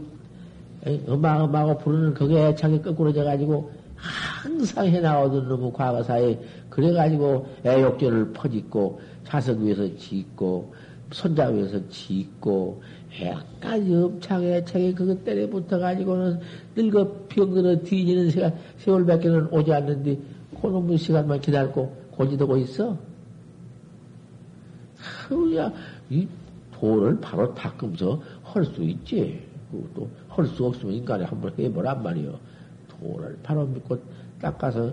[1.06, 6.40] 어마어마하고 부르는 그게 애착이 거꾸로 져가지고, 항상 해나오던 놈의 과거사에,
[6.70, 10.74] 그래가지고, 애욕절을 퍼짓고, 자석 위에서 짓고,
[11.12, 12.82] 손자 위에서 짓고,
[13.24, 16.40] 약간 염창에 책에 그거 때려 붙어가지고는
[16.76, 20.20] 늙어 병들어 뒤지는 시간, 세월밖에는 오지 않는데,
[20.62, 22.98] 그놈의 시간만 기다리고 고지되고 있어.
[24.98, 25.72] 하루야,
[26.10, 26.28] 이
[26.74, 29.42] 돌을 바로 닦으면서 할 수 있지.
[29.72, 32.40] 그것도 할 수 없으면 인간이 한번 해보란 말이요.
[33.02, 33.98] 돌을 바로 믿고
[34.42, 34.92] 닦아서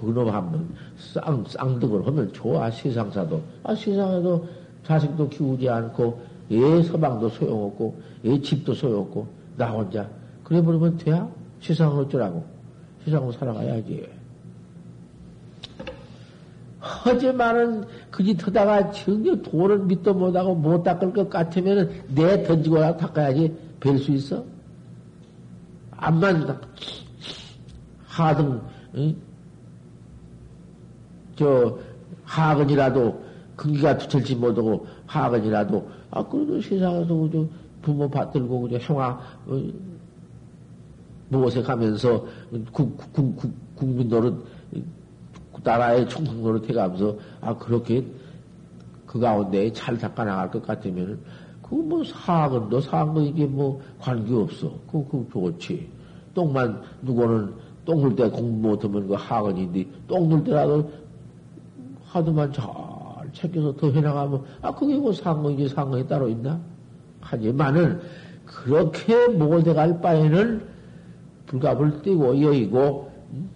[0.00, 3.42] 그놈 한번 쌍, 쌍득을 하면 좋아, 세상사도.
[3.64, 4.46] 아, 세상에도
[4.84, 6.20] 자식도 키우지 않고,
[6.52, 9.26] 애 서방도 소용없고, 애 집도 소용없고,
[9.56, 10.08] 나 혼자.
[10.44, 11.28] 그래 버리면 돼야?
[11.60, 12.44] 세상을 어쩌라고.
[13.04, 14.08] 세상으로 살아가야지.
[16.78, 23.98] 하지만은 그짓 하다가 전혀 돌을 믿도 못하고 못 닦을 것 같으면은 내 던지고 닦아야지 뵐
[23.98, 24.44] 수 있어?
[25.98, 26.58] 암만
[28.06, 28.60] 하등
[28.96, 29.16] 응?
[31.36, 31.78] 저
[32.24, 33.22] 하근이라도
[33.56, 37.46] 근기가 투철지 못하고 하근이라도 아 그래도 세상에서 저
[37.82, 39.62] 부모 받들고 그저 형아 어,
[41.62, 42.24] 가면서
[42.72, 44.44] 국, 국, 국, 국민 노릇
[45.62, 48.04] 나라의 총성 노릇 해가면서 아 그렇게
[49.06, 51.18] 그 가운데 잘 닦아 나갈 것 같으면은
[51.68, 54.72] 그거 뭐 사학은도 사학은 이게 뭐 관계 없어.
[54.86, 55.88] 그거, 그거 좋지.
[56.34, 57.54] 똥만 누구는
[57.84, 60.90] 똥 물 때 공부 못하면 그 학원인데 똥 물 때라도
[62.04, 62.64] 하도만 잘
[63.32, 66.60] 챙겨서 더 해나가면 아 그게 뭐 상근이지 상근이 따로 있나?
[67.20, 68.00] 하지만은
[68.44, 70.62] 그렇게 못해갈 바에는
[71.46, 73.50] 불갑을 띄고 여의고 음?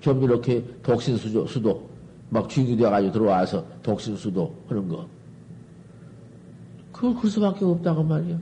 [0.00, 1.88] 좀 이렇게 독신수도 수도
[2.30, 5.06] 막 중기되어가지고 들어와서 독신수도 하는 거.
[7.04, 8.38] 그걸 그 수밖에 없다고 말이야.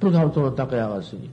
[0.00, 1.30] 불갑을 돈을 닦아야겠으니.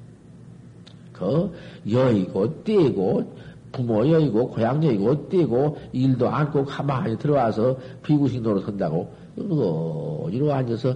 [1.12, 1.52] 그
[1.90, 3.34] 여의고 떼고
[3.72, 10.96] 부모 여의고 고향 여의고 떼고 일도 않고 가만히 들어와서 비구식 노릇 한다고 어디로 앉아서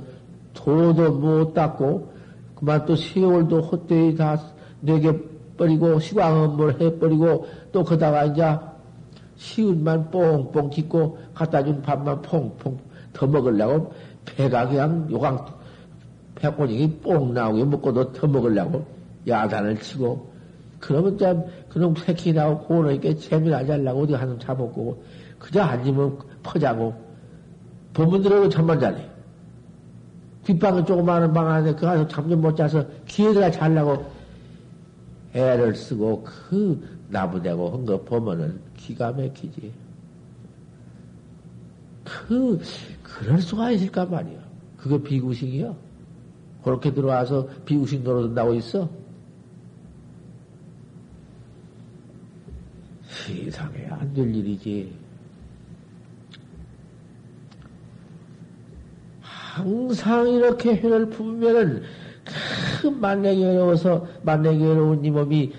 [0.53, 2.13] 도도 못 닦고
[2.55, 4.39] 그만 또 세월도 헛되이 다
[4.81, 5.11] 내게
[5.57, 8.43] 버리고 시광음을 해버리고 또 그다가 이제
[9.37, 12.77] 시은만 뽕뽕 짓고 갖다 준 밥만 퐁퐁
[13.13, 13.91] 더 먹으려고
[14.35, 15.45] 배가 그냥 요강
[16.35, 18.85] 배꼬닉이 뽕 나오게 먹고도 더 먹으려고
[19.27, 20.27] 야단을 치고
[20.79, 25.03] 그러면 참 그놈 새끼 나고 고노니까 재미나지 않려고 어디 한놈 잡았고
[25.39, 26.93] 그저 앉으면 퍼자고
[27.93, 29.09] 본문 들어도 잠만 자네
[30.45, 34.05] 뒷방은 조그마한 방 안에 그 가서 잠 좀 못 자서 기회가 잘라고
[35.33, 39.71] 애를 쓰고 그 나부대고 한 거 보면은 기가 막히지.
[42.03, 42.59] 그,
[43.19, 44.39] 그럴 수가 있을까 말이야.
[44.77, 45.73] 그거 비구식이야.
[46.63, 48.89] 그렇게 들어와서 비구식 노릇한다고 있어?
[53.07, 54.93] 세상에 안 될 일이지.
[59.21, 61.81] 항상 이렇게 해를 품으면은
[62.81, 65.53] 그 만내기 어려워서 만내기 어려운 이 몸이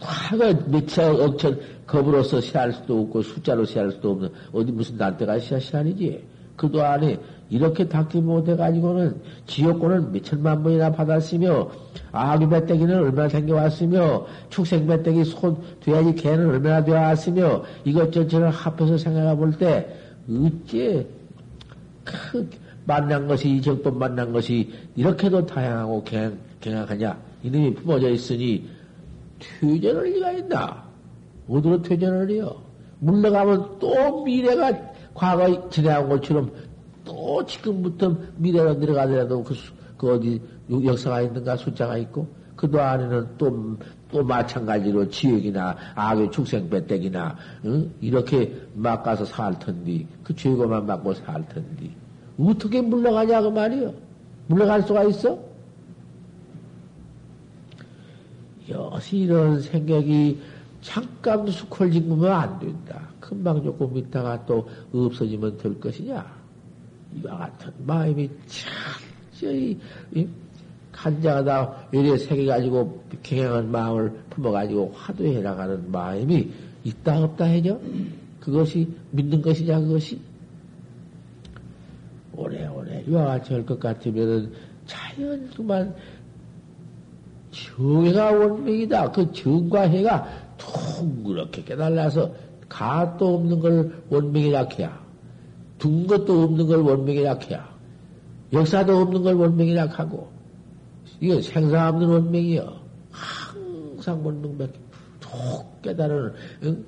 [0.00, 5.58] 화가 몇차 억천 겁으로서 시할 수도 없고 숫자로 시할 수도 없는 어디 무슨 난때가 시야
[5.58, 6.22] 시한이지.
[6.54, 7.18] 그도 안에
[7.50, 11.70] 이렇게 닦지 못해가지고는 지옥고는 몇천만 번이나 받았으며
[12.12, 19.56] 아기 배때기는 얼마나 생겨왔으며 축생 배때기 손 돼야지 개는 얼마나 되어왔으며 이것저것 합해서 생각해 볼
[19.56, 19.88] 때
[20.28, 21.06] 어째
[22.04, 22.50] 그
[22.84, 28.68] 만난 것이 이 정도 만난 것이 이렇게도 다양하고 갱, 갱하냐 이놈이 품어져 있으니
[29.38, 30.87] 퇴전할 리가 있나?
[31.48, 32.56] 어디로 퇴전을 해요?
[33.00, 34.72] 물러가면 또 미래가
[35.14, 36.50] 과거에 지나온 것처럼
[37.04, 39.54] 또 지금부터 미래로 내려가더라도 그,
[39.96, 40.40] 그 어디
[40.70, 43.76] 역사가 있는가 숫자가 있고 그도 안에는 또,
[44.10, 47.90] 또 마찬가지로 지역이나 악의 축생 배때기나 응?
[48.00, 51.90] 이렇게 막 가서 살 텐디 그 죄고만 맞고 살 텐디
[52.38, 53.94] 어떻게 물러가냐 그 말이요
[54.48, 55.38] 물러갈 수가 있어?
[58.68, 60.40] 여시 이런 생각이
[60.80, 63.08] 잠깐 수컬짓으면 안 된다.
[63.20, 66.24] 금방 조금 있다가 또 없어지면 될 것이냐.
[67.16, 68.30] 이와 같은 마음이
[69.32, 69.78] 철저히
[70.92, 76.50] 간장하다 외래 새겨가지고 경향한 마음을 품어가지고 화두해 나가는 마음이
[76.84, 77.80] 있다 없다 해죠?
[78.40, 80.20] 그것이 믿는 것이냐 그것이?
[82.34, 84.52] 오래오래 이와 같이 할 것 같으면은
[84.86, 85.94] 자연 그만
[87.50, 89.10] 정해가 원명이다.
[89.12, 92.32] 그 정과 해가 통그렇게 깨달아서
[92.68, 95.00] 가도 없는 걸 원명이라 해야.
[95.78, 97.68] 둔 것도 없는 걸 원명이라 해야.
[98.52, 100.28] 역사도 없는 걸 원명이라 하고.
[101.20, 102.78] 이거 생사 없는 원명이요.
[103.10, 104.78] 항상 원명밖에,
[105.20, 106.32] 툭 깨달은,
[106.64, 106.84] 응?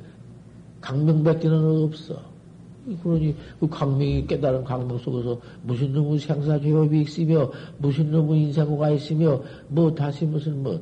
[0.80, 2.30] 강명밖에는 없어.
[3.02, 9.94] 그러니 그 강명이 깨달은 강명 속에서 무슨 놈의 생사죄업이 있으며 무슨 놈의 인사고가 있으며 뭐
[9.94, 10.80] 다시 무슨 뭐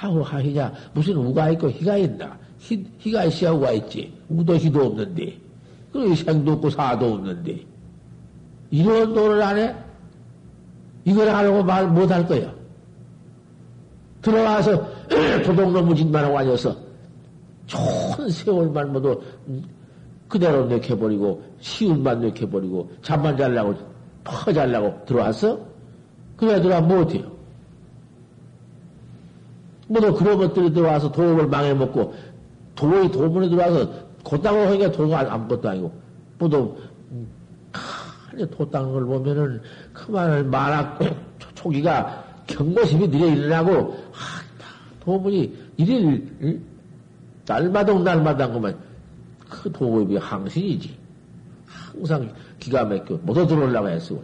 [0.00, 5.36] 하고 하히냐 무슨 우가 있고 희가 있나 희, 희가 있어야 우가 있지 우도 희도 없는데
[5.92, 7.60] 그리고 생도 없고 사도 없는데
[8.70, 9.74] 이런 노를 안 해?
[11.04, 12.52] 이걸 하려고 말 못 할 거야.
[14.22, 14.86] 들어와서
[15.44, 16.76] 도둑놈의 짓만 하고 앉아서
[17.66, 19.20] 좋은 세월만 모두
[20.28, 23.74] 그대로 내켜버리고 시운만 내켜버리고 잠만 잘라고
[24.22, 25.58] 퍼 잘라고 들어왔어?
[26.36, 27.32] 그래 들어와 못해요.
[29.90, 32.14] 모두 그런 것들이 들어와서 도움을 망해먹고
[32.76, 33.90] 도의 도문에 들어와서
[34.22, 35.92] 곧다고 하니까 도가 아무것도 아니고
[36.38, 36.76] 모두
[37.72, 39.60] 칸에 도 닦는 걸 보면은
[39.92, 41.06] 그만을 말하고
[41.56, 46.62] 초기가 경고심이 느려 일어나고 아, 도문이 일일
[47.44, 48.78] 날마다 날마다 그만
[49.48, 50.96] 그 도급이 항신이지.
[51.66, 54.14] 항상 기가 막혀 모두 들어오려고 했어.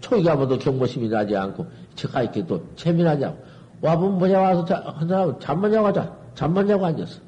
[0.00, 1.66] 초기가 모두 경고심이 나지 않고
[1.96, 3.51] 제가 이렇게 또 재미나지 않고
[3.82, 6.16] 와보면 뭐냐 와서 자, 한 사람 잠만 자고 하자.
[6.34, 7.20] 잠만 자고 앉았어.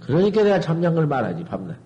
[0.00, 1.76] 그러니까 내가 잠잔 걸 말하지 밤낮.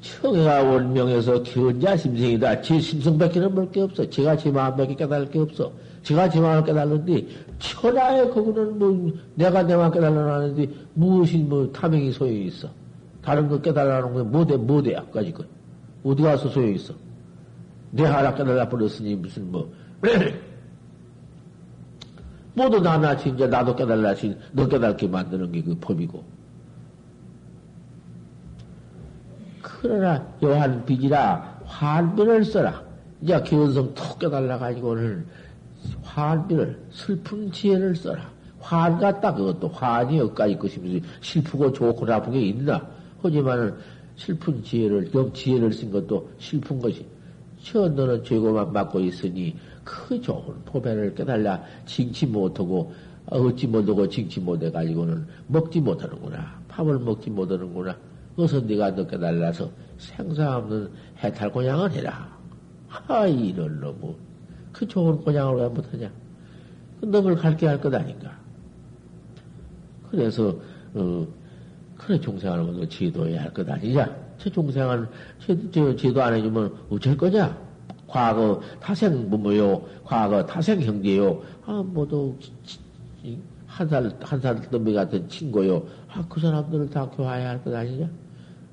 [0.00, 2.60] 청해가 원명에서 견자 심생이다.
[2.62, 4.08] 제 심성밖에는 볼 게 없어.
[4.08, 5.72] 제가 제 마음밖에 깨달을 게 없어.
[6.02, 7.26] 제가 제 마음을 깨달는데
[7.58, 12.68] 천하에 그거는 뭐 내가 내 마음 깨달으라는데 무엇이 뭐 탐행이 소용이 있어.
[13.22, 15.44] 다른 거 깨달으라는 게 뭐대 뭐대 앞까지 거.
[16.04, 16.94] 어디 가서 소용이 있어.
[17.92, 19.70] 내 하나 깨달아 버렸으니 무슨 뭐
[22.54, 26.24] 모두 나나지 이제 나도 깨달라지 너 깨달게 만드는 게 그 법이고.
[29.62, 32.82] 그러나 요한 빚이라 환비를 써라.
[33.20, 35.26] 이제 기원성 톡 깨달라 가지고는
[36.02, 38.30] 환비를 슬픈 지혜를 써라.
[38.60, 42.86] 환 같다 그것도 환이 여기까지 것이면서 슬프고 좋고 나쁜 게 있나?
[43.22, 43.74] 하지만은
[44.16, 47.04] 슬픈 지혜를 영 지혜를 쓴 것도 슬픈 것이.
[47.62, 52.92] 저 너는 죄고만 맡고 있으니 그 좋은 포배를 깨달라 징치 못하고
[53.26, 56.60] 어찌 못하고 징치 못해 가지고는 먹지 못하는구나.
[56.68, 57.96] 밥을 먹지 못하는구나.
[58.36, 60.90] 어서 네가 너 깨달라서 생사 없는
[61.22, 62.36] 해탈 고향을 해라.
[62.88, 64.16] 하 이런 놈의
[64.72, 66.10] 그 좋은 고향을 왜 못하냐?
[67.00, 68.36] 그 놈을 갈게 할 것 아닌가?
[70.10, 70.54] 그래서,
[70.94, 71.26] 어,
[72.06, 74.14] 그래, 종생하는 것도 제도해야 할 것 아니냐?
[74.38, 75.06] 저 종생은,
[75.38, 77.56] 제, 저, 제도 안 해주면 어쩔 거냐?
[78.08, 82.34] 과거 타생 부모요, 과거 타생 형제요, 아, 모두,
[83.66, 85.82] 한 살, 한살 덤비 같은 친구요.
[86.08, 88.10] 아, 그 사람들을 다 교화해야 할 것 아니냐?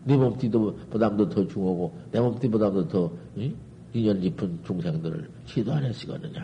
[0.05, 3.53] 네 몸띠도 보담도 더 중하고, 내 몸띠보다도 더, 응?
[3.93, 6.41] 인연 깊은 중생들을 시도 안 했으거든요.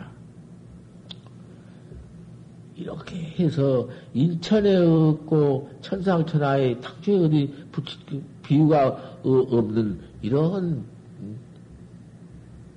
[2.76, 10.84] 이렇게 해서 인천에 없고 천상천하에 탁주에 어디 붙이, 그 비유가 없는 이런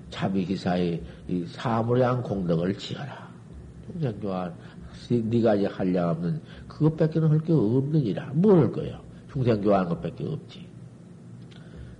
[0.09, 1.03] 자비기사의
[1.47, 3.29] 사무량 공덕을 지어라.
[3.91, 4.53] 중생교환
[5.09, 8.31] 네가 이제 한량 없는 그것밖에는 할 게 없느니라.
[8.35, 9.01] 뭘 할 거예요?
[9.33, 10.67] 중생교환 것밖에 없지.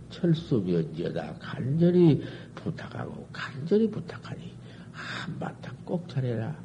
[0.09, 2.23] 철수면지어다 간절히
[2.55, 4.53] 부탁하고 간절히 부탁하니
[4.91, 6.55] 한바탕 꼭 잘해라.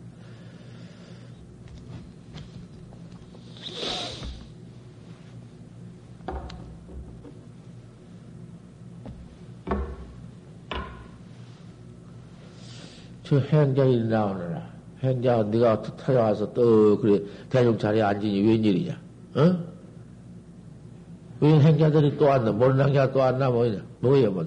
[13.25, 14.63] 저 행자이 나오느라
[15.03, 19.01] 행자가 네가 찾아와서 또 그래 대중 자리에 앉으니 웬일이냐?
[19.37, 19.57] 어?
[21.41, 22.53] 왜 행자들이 또 왔나?
[22.53, 23.51] 모르는 행자가 또 왔나?
[23.51, 23.83] 뭐냐?
[24.01, 24.47] 뭐야, 뭐.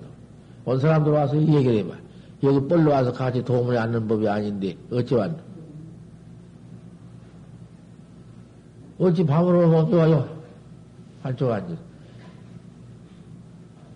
[0.66, 1.96] 온 사람들 와서 얘기를 해봐.
[2.44, 5.38] 여기 뻘로 와서 같이 도움을 앉는 법이 아닌데, 어찌 왔나?
[9.00, 10.28] 어찌 밥으로 먹기 와요?
[11.22, 11.76] 한쪽 앉아.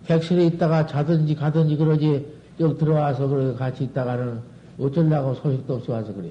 [0.06, 2.26] 객실에 있다가 자든지 가든지 그러지,
[2.60, 6.30] 여기 들어와서 그렇게 같이 있다가는 어쩌려고 소식도 없이 와서 그래.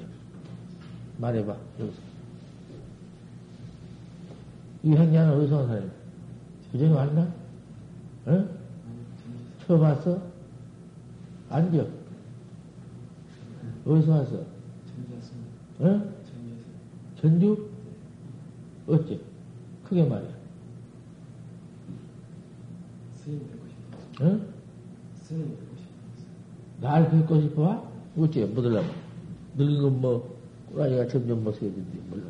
[1.18, 1.98] 말해봐, 여기서.
[4.84, 5.92] 이 행자는 어디서 온 사람이야?
[6.72, 7.28] 그전에 왔나?
[8.26, 8.46] 어?
[9.68, 10.22] 처음 왔어?
[11.50, 11.86] 앉아.
[13.86, 14.36] 어디서 왔어?
[15.80, 16.12] 어?
[17.22, 17.70] 전주?
[18.88, 19.20] 어째?
[19.86, 20.26] 크게 말해.
[23.24, 24.26] 스님 뵙고 싶어.
[24.26, 24.40] 어?
[25.24, 26.88] 스님 뵙고 싶어.
[26.88, 27.91] 날 뵙고 싶어?
[28.18, 28.46] 어째?
[28.46, 28.88] 뭐 들라고?
[29.58, 30.40] 늙은 건 뭐,
[30.72, 32.24] 꼬라지가 점점 못쓰겠는지 몰라.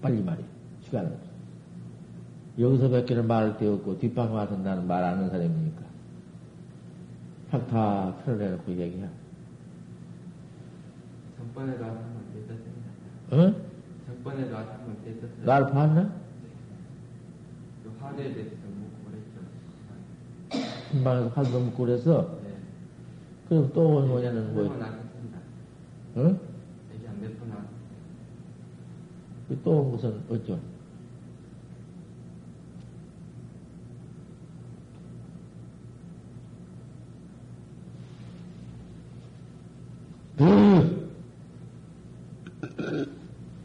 [0.00, 0.42] 빨리 말해.
[0.82, 1.30] 시간 없어.
[2.58, 5.82] 여기서 뵙기는 말을 떼었고, 뒷방 와서 나는 말 안 하는 사람이니까.
[7.50, 9.08] 확다 털어내놓고 얘기해.
[11.36, 12.90] 전번에도 한번 됐었습니다.
[13.32, 13.54] 응?
[14.06, 15.44] 전번에도 한번 됐었어요.
[15.44, 16.12] 날 봤나?
[17.82, 18.44] 그 화제에 대
[20.92, 22.50] 한방에서 할 너무 그래서, 네.
[23.48, 25.38] 그럼 또 뭐냐는 나섰습니다.
[26.16, 26.38] 응?
[27.48, 27.70] 나왔습니다.
[29.64, 30.58] 또 무슨, 어쩌?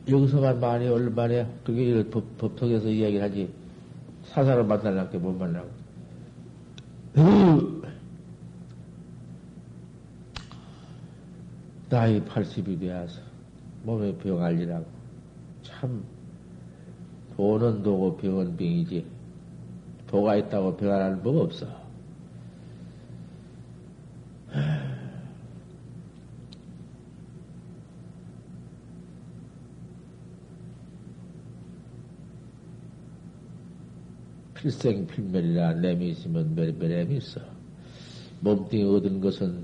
[0.08, 3.52] 여기서만 많이 얼마나 그게 법, 법석에서 이야기를 하지
[4.26, 5.85] 사사를 만나려고 못 만나고
[11.90, 13.22] 나이 80이 되어서
[13.84, 14.86] 몸에 병 알리라고.
[15.64, 16.04] 참
[17.38, 19.06] 돈은 도고 병은 병이지.
[20.08, 21.85] 도가 있다고 병 안 하는 법 없어
[34.66, 37.40] 필생 필멸이라 램이 있으면 멸멸램이 있어.
[38.40, 39.64] 몸뚱이 얻은 것은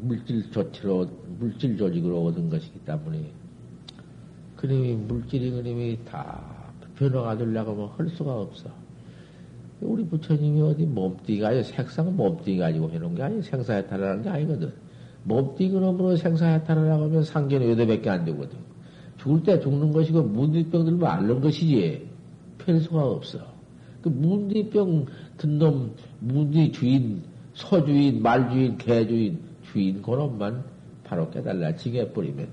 [0.00, 1.06] 물질 조치로,
[1.38, 3.30] 물질 조직으로 얻은 것이기 때문에,
[4.56, 8.70] 그님이 물질이 그님이 다 변화가 되려고 하면 할 수가 없어.
[9.82, 14.72] 우리 부처님이 어디 몸뚱이가 아니고 색상 몸뚱이 가지고 해놓은 게 아니고 생사해탈하는 게 아니거든.
[15.24, 18.56] 몸뚱이 그놈으로 생사해탈하라고 하면 상견이 여덟 밖에 안 되거든.
[19.18, 22.08] 죽을 때 죽는 것이고 문득병 들면 앓는 것이지.
[22.56, 23.57] 별 수가 없어.
[24.08, 25.06] 그 문디병
[25.36, 29.40] 든 놈, 문디 주인, 소주인, 말주인, 개주인,
[29.70, 30.64] 주인 그놈만
[31.04, 32.48] 바로 깨달라 지게 버리면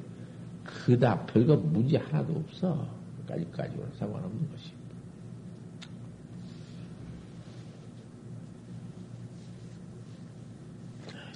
[0.63, 2.85] 그다 별거 문제 하나도 없어.
[3.27, 4.71] 까지까지는 상관없는 것이.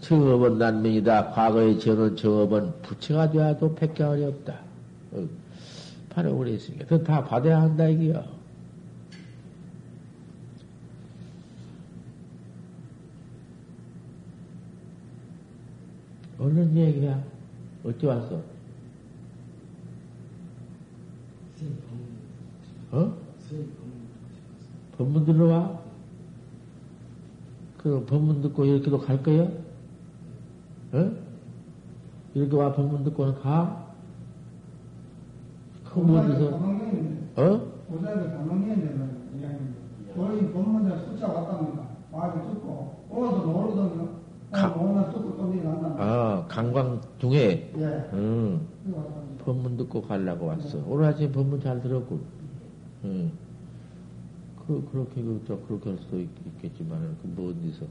[0.02, 1.30] 정업은 난민이다.
[1.32, 4.60] 과거의 저는 정업은 부처가 되어도 백개 어렵다.
[5.12, 5.28] 어,
[6.10, 6.86] 바로 그랬으니까.
[6.86, 8.39] 그거 다 받아야 한다, 이게요.
[16.40, 17.22] 어느 얘기야?
[17.84, 18.42] 어찌 왔어?
[22.92, 23.14] 어?
[24.98, 25.80] 법문 들러와?
[27.78, 29.44] 그럼 법문 듣고 이렇게도 갈 거야?
[30.94, 31.12] 어?
[32.34, 33.94] 이렇게 와 법문 듣고는 가?
[35.86, 36.56] 그 어디서?
[37.36, 37.72] 어?
[37.92, 41.84] 오자를 가망했는데 거의 본문에 숫자 왔답니다.
[42.12, 44.09] 와서 듣고 오서 모르던
[44.52, 45.96] 일이 난다.
[45.98, 47.84] 아, 강광 중에, 예.
[47.84, 49.46] 왔답니다.
[49.46, 50.80] 법문 듣고 가려고 왔어.
[50.88, 52.22] 오늘 아침에 법문 잘 들었군.
[53.06, 53.32] 응.
[54.66, 56.30] 그, 그렇게, 그, 저, 그렇게 할 수도 있,
[56.62, 57.86] 겠지만은 그, 뭐, 어디서.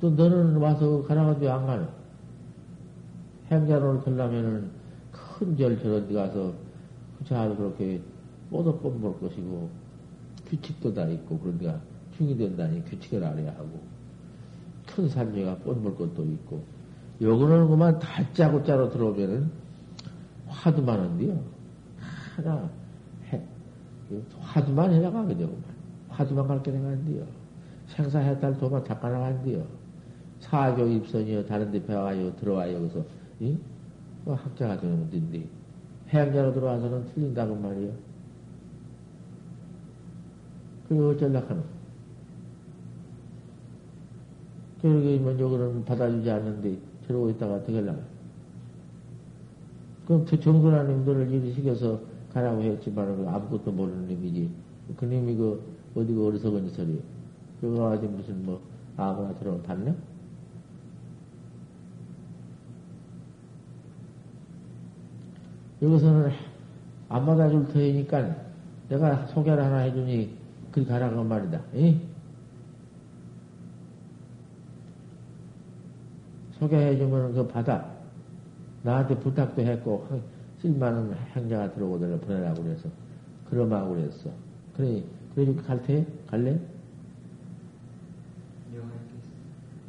[0.00, 1.86] 또 너는 와서 가라고 왜안 가노?
[3.50, 4.70] 행자로를 들려면은
[5.12, 6.52] 큰 절 저런 데 가서
[7.24, 8.00] 잘 그렇게
[8.50, 9.68] 뽀득 뻔볼 것이고,
[10.48, 11.80] 규칙도 다 있고, 그러니까
[12.16, 13.80] 중이 된다니 규칙을 알아야 하고,
[14.94, 16.62] 큰 산재가 뻔볼 것도 있고,
[17.20, 19.50] 요거는 그만 다짜고짜로 들어오면은
[20.46, 21.40] 화두만 한디요.
[22.36, 22.68] 하나,
[23.28, 23.40] 해,
[24.40, 25.62] 화두만 해나가게 되고만.
[26.08, 27.24] 화두만 갈게 나간디요.
[27.88, 29.64] 생사해탈 도만 닦아 나간디요.
[30.40, 31.46] 사교 입선이요.
[31.46, 33.04] 다른 데 배워가지고 들어와 여기서,
[33.40, 33.56] 이?
[34.24, 35.46] 뭐 학자가 되는 건데,
[36.12, 37.92] 해양자로 들어와서는 틀린다고 말이요.
[40.88, 41.62] 그리고 어쩌려고 하노?
[44.82, 46.76] 저렇게 면 여기는 받아주지 않는데,
[47.06, 48.02] 저러고 있다가 어떻게 하려고?
[50.06, 52.00] 그럼 그 정선아님들을 이리 시켜서
[52.32, 54.50] 가라고 했지만 그 아무것도 모르는 놈이지.
[54.96, 55.62] 그 놈이 그
[55.94, 57.00] 어디가 어리석은 소리.
[57.60, 58.60] 그거 가지고 무슨 뭐
[58.96, 59.94] 아무나 들어오면 봤네?
[65.82, 66.30] 여기서는
[67.08, 68.36] 안 받아줄 테니까
[68.88, 70.30] 내가 소개를 하나 해주니
[70.70, 71.60] 그리 가라고 말이다.
[71.74, 71.98] 이?
[76.62, 77.84] 소개해주면 그거 받아.
[78.84, 80.06] 나한테 부탁도 했고,
[80.60, 82.88] 쓸만한 행자가 들어오더라 보내라고 그래서.
[83.50, 84.30] 그러마고 그랬어.
[84.76, 85.02] 그래,
[85.34, 86.06] 그래, 이렇게 갈 테?
[86.28, 86.58] 갈래?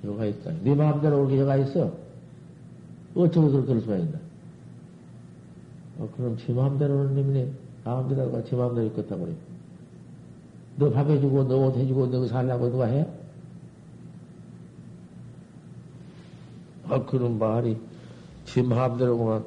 [0.06, 0.52] 여가 있다.
[0.64, 1.92] 네 마음대로 오게 여가 있어.
[3.16, 4.18] 어쩌고 그렇게 그럴 수가 있나?
[6.00, 7.48] 어, 그럼 제 마음대로는 놈이네.
[7.86, 9.34] 마음대로가 제 마음대로 있겠다고 그래.
[10.78, 13.08] 너 밥 해주고, 너 옷 해주고, 너 살라고 누가 해?
[16.94, 17.76] 아, 그런 말이
[18.46, 19.44] 지 마음대로구만.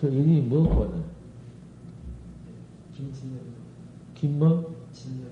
[0.00, 1.04] 그 이름이 뭐거든?
[2.96, 3.38] 김진영,
[4.16, 4.74] 김뭐?
[4.92, 5.28] 진영,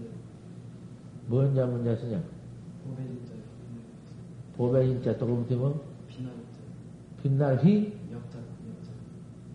[1.26, 2.22] 뭔 자문 자 쓰냐?
[2.84, 3.32] 보배진자,
[4.56, 5.84] 보배인자 또 뭐?
[7.22, 7.92] 빛날 휘?
[8.12, 8.38] 역자,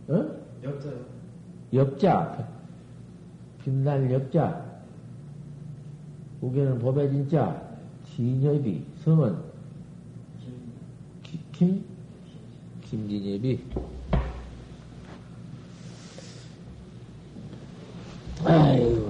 [0.10, 0.36] 역자, 어?
[0.62, 1.06] 역자요.
[1.74, 2.50] 역자.
[3.64, 4.66] 빛날 역자.
[6.42, 7.71] 우개는 보배진자.
[8.22, 8.84] 진엽이.
[9.04, 9.36] 성은
[10.40, 10.54] 김,
[11.24, 11.84] 기- 김?
[12.84, 13.60] 김진엽이.
[18.46, 19.01] 아이,